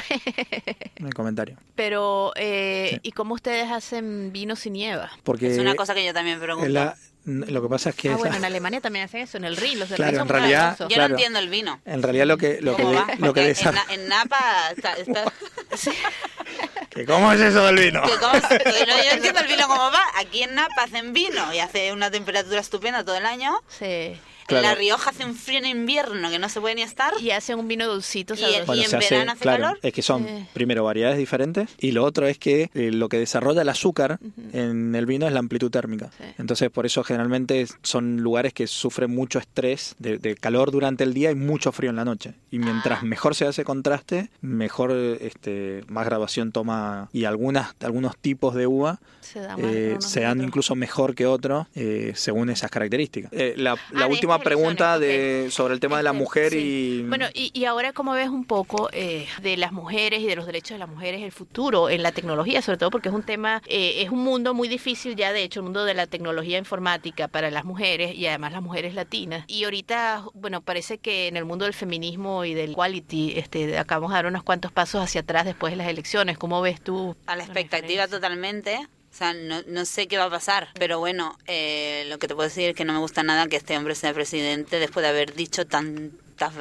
[0.96, 1.56] En el comentario.
[1.74, 3.00] Pero, eh, Sí.
[3.04, 5.10] ¿y cómo ustedes hacen vino sin nieva?
[5.22, 6.68] Porque Es una cosa que yo también pregunto.
[6.68, 9.44] la- lo que pasa es que Ah, esa- bueno, en Alemania también hacen eso, en
[9.44, 9.78] el Rin.
[9.78, 10.88] Los del Claro, Rin en son realidad- maravillosos.
[10.88, 11.08] Yo claro.
[11.08, 11.80] no entiendo el vino.
[11.84, 12.82] en realidad lo que lo que,
[13.18, 15.32] lo que en, Na- en Napa está, está-
[16.90, 18.02] que ¿Cómo es eso del vino?
[18.02, 20.02] cómo no, yo no entiendo el vino cómo va.
[20.18, 23.54] Aquí en Napa hacen vino y hace una temperatura estupenda todo el año.
[23.68, 24.18] Sí.
[24.60, 24.68] Claro.
[24.68, 27.12] La Rioja hace un frío en invierno que no se puede ni estar.
[27.20, 29.78] Y hacen un vino dulcito, Y el- Bueno, en se hace, verano hace claro, calor.
[29.82, 33.62] es que son primero variedades diferentes y lo otro es que eh, lo que desarrolla
[33.62, 34.18] el azúcar
[34.52, 36.10] en el vino es la amplitud térmica.
[36.16, 36.24] Sí.
[36.38, 41.14] Entonces por eso generalmente son lugares que sufren mucho estrés de, de calor durante el
[41.14, 42.34] día y mucho frío en la noche.
[42.50, 43.04] Y mientras Ah.
[43.04, 49.00] mejor se hace contraste, mejor este más graduación toma y algunas algunos tipos de uva
[49.20, 53.32] se eh, se dan incluso mejor que otros eh, según esas características.
[53.32, 56.58] Eh, la la Ah, última pregunta de sobre el tema de la mujer sí.
[56.58, 60.36] y Bueno, y, y ahora cómo ves un poco eh, de las mujeres y de
[60.36, 63.22] los derechos de las mujeres, el futuro en la tecnología, sobre todo porque es un
[63.22, 66.58] tema, eh, es un mundo muy difícil ya, de hecho, el mundo de la tecnología
[66.58, 69.44] informática para las mujeres y además las mujeres latinas.
[69.48, 74.10] Y ahorita, bueno, parece que en el mundo del feminismo y del equality, este, acabamos
[74.10, 76.38] de dar unos cuantos pasos hacia atrás después de las elecciones.
[76.38, 77.16] ¿Cómo ves tú?
[77.26, 78.88] A la expectativa totalmente.
[79.12, 80.68] O sea, no, no sé qué va a pasar.
[80.78, 83.56] Pero bueno, eh, lo que te puedo decir es que no me gusta nada que
[83.56, 86.54] este hombre sea presidente después de haber dicho tantas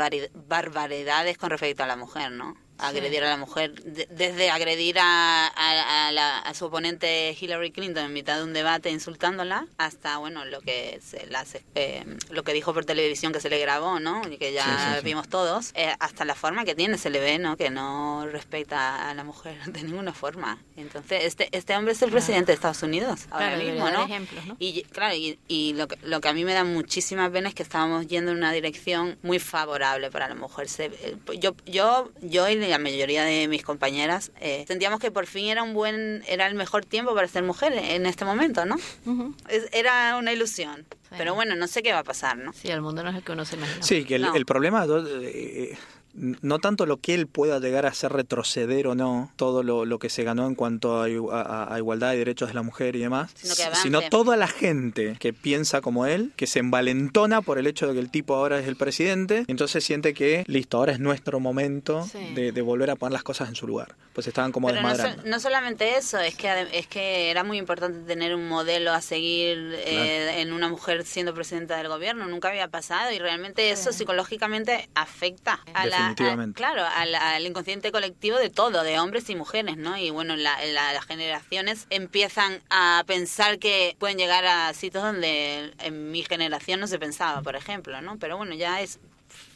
[0.47, 2.57] barbaridades con respecto a la mujer, ¿no?
[2.81, 7.71] Agredir a la mujer, de- desde agredir a, a- a la- a su oponente Hillary
[7.71, 12.43] Clinton en mitad de un debate insultándola, hasta bueno lo que se las, eh, lo
[12.43, 14.21] que dijo por televisión que se le grabó, ¿no?
[14.29, 15.05] Y que ya Sí, sí, sí.
[15.05, 17.57] vimos todos, eh, hasta la forma que tiene se le ve, ¿no?
[17.57, 20.57] Que no respeta a la mujer de ninguna forma.
[20.77, 24.05] Entonces este este hombre es el presidente de Estados Unidos ahora Claro, mismo, ¿no?
[24.05, 24.55] ejemplos, ¿no?
[24.59, 27.55] Y claro, y, y lo, que, lo que a mí me da muchísima pena es
[27.55, 30.67] que estábamos yendo en una dirección muy favorable para la mujer.
[30.69, 35.45] Se- eh, yo, yo, yo la mayoría de mis compañeras eh, sentíamos que por fin
[35.49, 38.75] era un buen, era el mejor tiempo para ser mujer en este momento, ¿no?
[39.05, 39.35] Ujú.
[39.47, 40.85] Es- era una ilusión.
[41.09, 41.15] Sí.
[41.17, 42.53] Pero bueno, no sé qué va a pasar, ¿no?
[42.53, 43.83] Sí, el mundo no es el que uno se imagina.
[43.83, 44.35] Sí, que el, No.
[44.35, 45.77] el problema eh,
[46.13, 49.99] no tanto lo que él pueda llegar a hacer retroceder o no, todo lo, lo
[49.99, 52.99] que se ganó en cuanto a, a- a igualdad y derechos de la mujer y
[52.99, 53.81] demás, Sino que avance.
[53.83, 57.93] sino toda la gente que piensa como él, que se envalentona por el hecho de
[57.93, 61.39] que el tipo ahora es el presidente, y entonces siente que, listo, ahora es nuestro
[61.39, 62.33] momento Sí.
[62.35, 63.95] de, de volver a poner las cosas en su lugar.
[64.13, 65.21] Pues estaban como Pero no, desmadrando.
[65.23, 69.01] so- no solamente eso, es que es que era muy importante tener un modelo a
[69.01, 72.27] seguir eh, en una mujer siendo presidenta del gobierno.
[72.27, 76.13] Nunca había pasado y realmente eso psicológicamente afecta a la, a-
[76.53, 79.97] claro, al, al inconsciente colectivo de todo, de hombres y mujeres, ¿no?
[79.97, 85.73] Y bueno, la- la- las generaciones empiezan a pensar que pueden llegar a sitios donde
[85.79, 88.17] en mi generación no se pensaba, por ejemplo, ¿no?
[88.19, 88.99] Pero bueno, ya es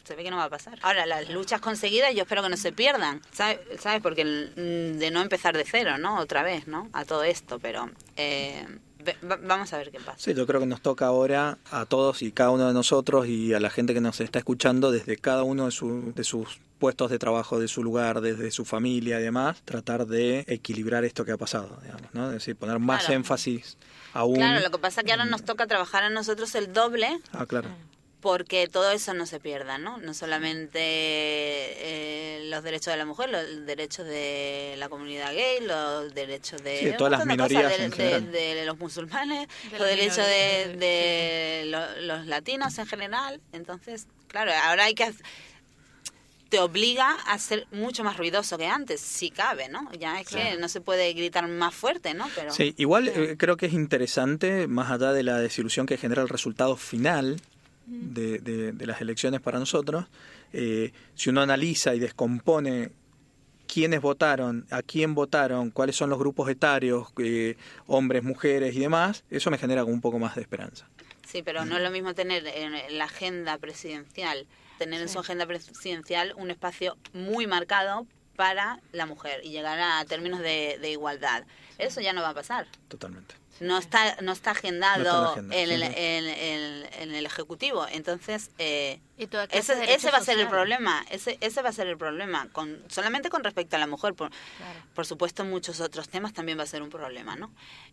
[0.04, 0.78] se ve que no va a pasar.
[0.82, 3.58] Ahora, las luchas conseguidas yo espero que no se pierdan, ¿sabes?
[3.80, 4.00] ¿Sabes?
[4.00, 6.18] Porque de no empezar de cero, ¿no?
[6.20, 6.88] Otra vez, ¿no?
[6.92, 8.64] A todo esto, pero eh,
[9.28, 10.18] va- vamos a ver qué pasa.
[10.18, 13.54] Sí, yo creo que nos toca ahora a todos y cada uno de nosotros y
[13.54, 17.10] a la gente que nos está escuchando desde cada uno de, su- de sus puestos
[17.10, 21.32] de trabajo, de su lugar, desde su familia y demás, tratar de equilibrar esto que
[21.32, 22.26] ha pasado, digamos, ¿no?
[22.26, 23.14] Es decir, poner más Claro.
[23.14, 23.78] énfasis
[24.12, 24.34] aún.
[24.36, 27.46] Claro, lo que pasa es que ahora nos toca trabajar a nosotros el doble Ah,
[27.46, 27.68] claro.
[28.26, 29.98] Porque todo eso no se pierda, ¿no?
[29.98, 36.12] No solamente eh, los derechos de la mujer, los derechos de la comunidad gay, los
[36.12, 38.32] derechos de, Sí, de todas las cosas, minorías de, en de- general.
[38.32, 41.68] de los musulmanes, los derechos de,
[42.02, 43.40] los latinos en general.
[43.52, 45.12] Entonces, claro, ahora hay que
[46.48, 49.88] te obliga a ser mucho más ruidoso que antes, si cabe, ¿no?
[50.00, 52.28] Ya es que no se puede gritar más fuerte, ¿no?
[52.34, 56.22] Pero Sí, igual eh, creo que es interesante, más allá de la desilusión que genera
[56.22, 57.40] el resultado final
[57.86, 60.06] de, de- de las elecciones para nosotros,
[60.52, 62.90] eh, si uno analiza y descompone
[63.66, 67.56] quiénes votaron, a quién votaron, cuáles son los grupos etarios, eh,
[67.86, 70.88] hombres, mujeres y demás, eso me genera como un poco más de esperanza.
[71.26, 74.46] Sí, pero no es lo mismo tener en la agenda presidencial,
[74.78, 78.06] tener en su agenda presidencial un espacio muy marcado
[78.36, 81.44] para la mujer y llegar a términos de, de igualdad.
[81.78, 82.66] Eso ya no va a pasar.
[82.88, 83.34] Totalmente.
[83.60, 85.94] No está, no está agendado No está en la agenda, en, sí, el, sí.
[85.96, 87.86] en- en- en el Ejecutivo.
[87.90, 91.04] Entonces, eh, Y de ese, ese va a ser el problema.
[91.10, 92.48] Ese, ese va a ser el problema.
[92.52, 94.14] Con, solamente con respecto a la mujer.
[94.14, 94.80] Por, Claro.
[94.94, 97.50] por supuesto, muchos otros temas también va a ser un problema, ¿no?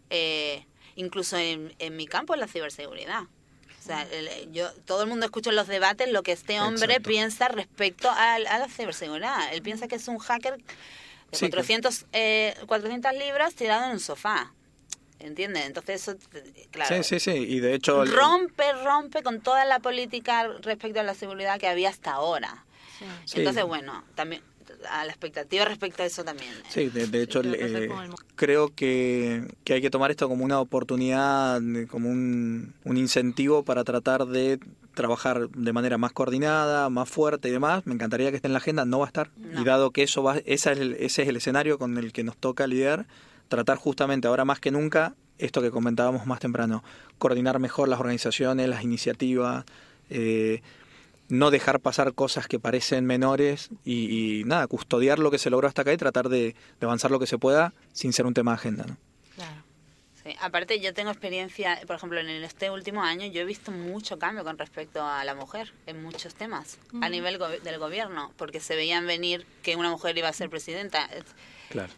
[0.10, 3.22] Eh, incluso en, en mi campo, en la ciberseguridad.
[3.24, 6.86] O sea, el- yo, todo el mundo escucha en los debates lo que este hombre
[6.94, 7.10] Exacto.
[7.10, 9.54] piensa respecto a, a la ciberseguridad.
[9.54, 10.64] Él piensa que es un hacker de
[11.38, 14.54] Sí, que- 400, eh, 400 libras tirado en un sofá.
[15.24, 15.66] ¿Entiendes?
[15.66, 17.32] Entonces eso, eh, claro, Sí, sí, sí.
[17.32, 18.04] Y de hecho...
[18.06, 22.66] rompe, rompe con toda la política respecto a la seguridad que había hasta ahora.
[23.00, 23.06] Sí.
[23.26, 23.40] Sí.
[23.40, 24.42] Entonces, bueno, también
[24.90, 26.52] a la expectativa respecto a eso también.
[26.52, 26.64] eh.
[26.70, 29.90] Sí, de, de hecho, ¿qué va a pasar eh, el creo que, que hay que
[29.90, 34.60] tomar esto como una oportunidad, como un, un incentivo para tratar de
[34.94, 37.86] trabajar de manera más coordinada, más fuerte y demás.
[37.88, 39.30] Me encantaría que esté en la agenda, no va a estar.
[39.38, 39.62] No.
[39.62, 42.24] Y dado que eso va, esa es el- ese es el escenario con el que
[42.24, 43.06] nos toca lidiar,
[43.50, 46.84] tratar justamente ahora más que nunca esto que comentábamos más temprano,
[47.18, 49.66] coordinar mejor las organizaciones, las iniciativas,
[50.10, 50.62] eh,
[51.30, 55.68] no dejar pasar cosas que parecen menores y, y nada, custodiar lo que se logró
[55.68, 58.52] hasta acá y tratar de, de avanzar lo que se pueda sin ser un tema
[58.52, 58.86] de agenda.
[58.88, 58.98] ¿no?
[59.36, 59.64] Claro.
[60.24, 64.20] Sí, Aparte, yo tengo experiencia, por ejemplo, en este último año, yo he visto mucho
[64.20, 68.60] cambio con respecto a la mujer en muchos temas, a nivel go- del gobierno, porque
[68.62, 71.06] se veían venir que una mujer iba a ser presidenta.
[71.08, 71.26] Es-
[71.70, 71.92] Claro.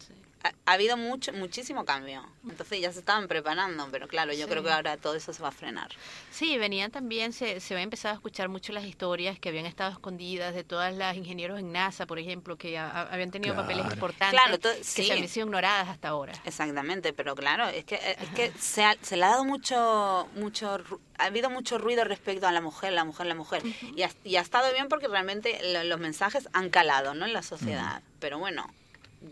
[0.46, 2.24] Ha, ha habido mucho, muchísimo cambio.
[2.48, 4.50] Entonces ya se estaban preparando, pero claro, yo Sí.
[4.50, 5.88] creo que ahora todo eso se va a frenar.
[6.30, 9.90] Sí, venían también, se, se había empezado a escuchar mucho las historias que habían estado
[9.92, 13.68] escondidas de todas las ingenieros en NASA, por ejemplo, que a- a- habían tenido Claro.
[13.68, 16.32] papeles importantes Claro, to- que se habían sido ignoradas hasta ahora.
[16.44, 20.78] Exactamente, pero claro, es que es que se, ha, se le ha dado mucho mucho
[21.18, 23.62] ha habido mucho ruido respecto a la mujer, la mujer, la mujer.
[23.96, 27.24] y, ha, y ha estado bien porque realmente lo- los mensajes han calado, ¿no?
[27.24, 28.02] en la sociedad.
[28.20, 28.66] Pero bueno,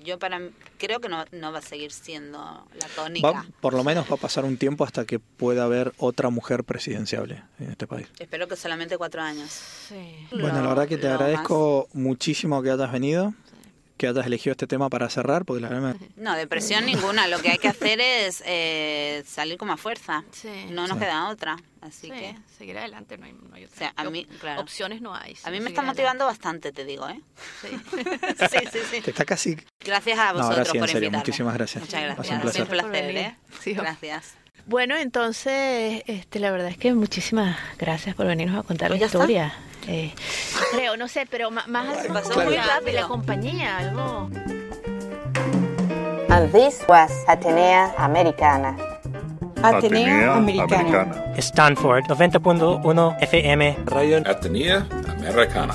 [0.04, 0.40] yo para
[0.78, 3.30] creo que no, no va a seguir siendo la tónica.
[3.30, 6.64] Va- por lo menos va a pasar un tiempo hasta que pueda haber otra mujer
[6.64, 8.06] presidenciable en este país.
[8.18, 9.50] Espero que solamente cuatro años.
[9.50, 10.26] Sí.
[10.32, 13.34] Bueno, la Lo- verdad que te agradezco muchísimo que hayas venido.
[13.96, 17.28] Que hayas elegido este tema para cerrar, porque la verdad No, depresión ninguna.
[17.28, 20.24] Lo que hay que hacer es eh, salir con más fuerza.
[20.32, 20.48] Sí.
[20.70, 21.04] No nos Sí.
[21.04, 21.56] queda otra.
[21.80, 23.74] Así Sí, que seguir adelante, no hay, no hay otra.
[23.74, 24.62] O sea, a mí, claro.
[24.62, 25.36] Opciones no hay.
[25.44, 27.20] a mí me está motivando bastante, te digo, ¿eh?
[27.60, 27.68] Sí.
[28.50, 29.00] Sí, sí, sí.
[29.02, 29.56] Te está casi...
[29.80, 31.18] Gracias a No, vosotros ahora sí, en por serio, invitarme.
[31.18, 31.84] muchísimas gracias.
[31.84, 32.18] Muchas Ha gracias.
[32.18, 32.66] un sido un placer.
[32.68, 33.16] placer, Por venir.
[33.18, 33.36] ¿eh?
[33.60, 33.72] Sí.
[33.74, 34.34] Gracias.
[34.66, 39.06] Bueno, entonces, este, la verdad es que muchísimas gracias por venirnos a contar Pues la
[39.06, 39.18] ya está.
[39.88, 40.12] Eh,
[40.72, 43.00] creo, no sé, pero más así pasó muy de la- de rápido.
[43.02, 44.30] la compañía, algo.
[46.30, 48.76] And this was Atenea Americana.
[49.62, 51.14] Atenea Americana.
[51.36, 53.76] Stanford 90.1 FM.
[53.86, 55.74] Radio Atenea Americana.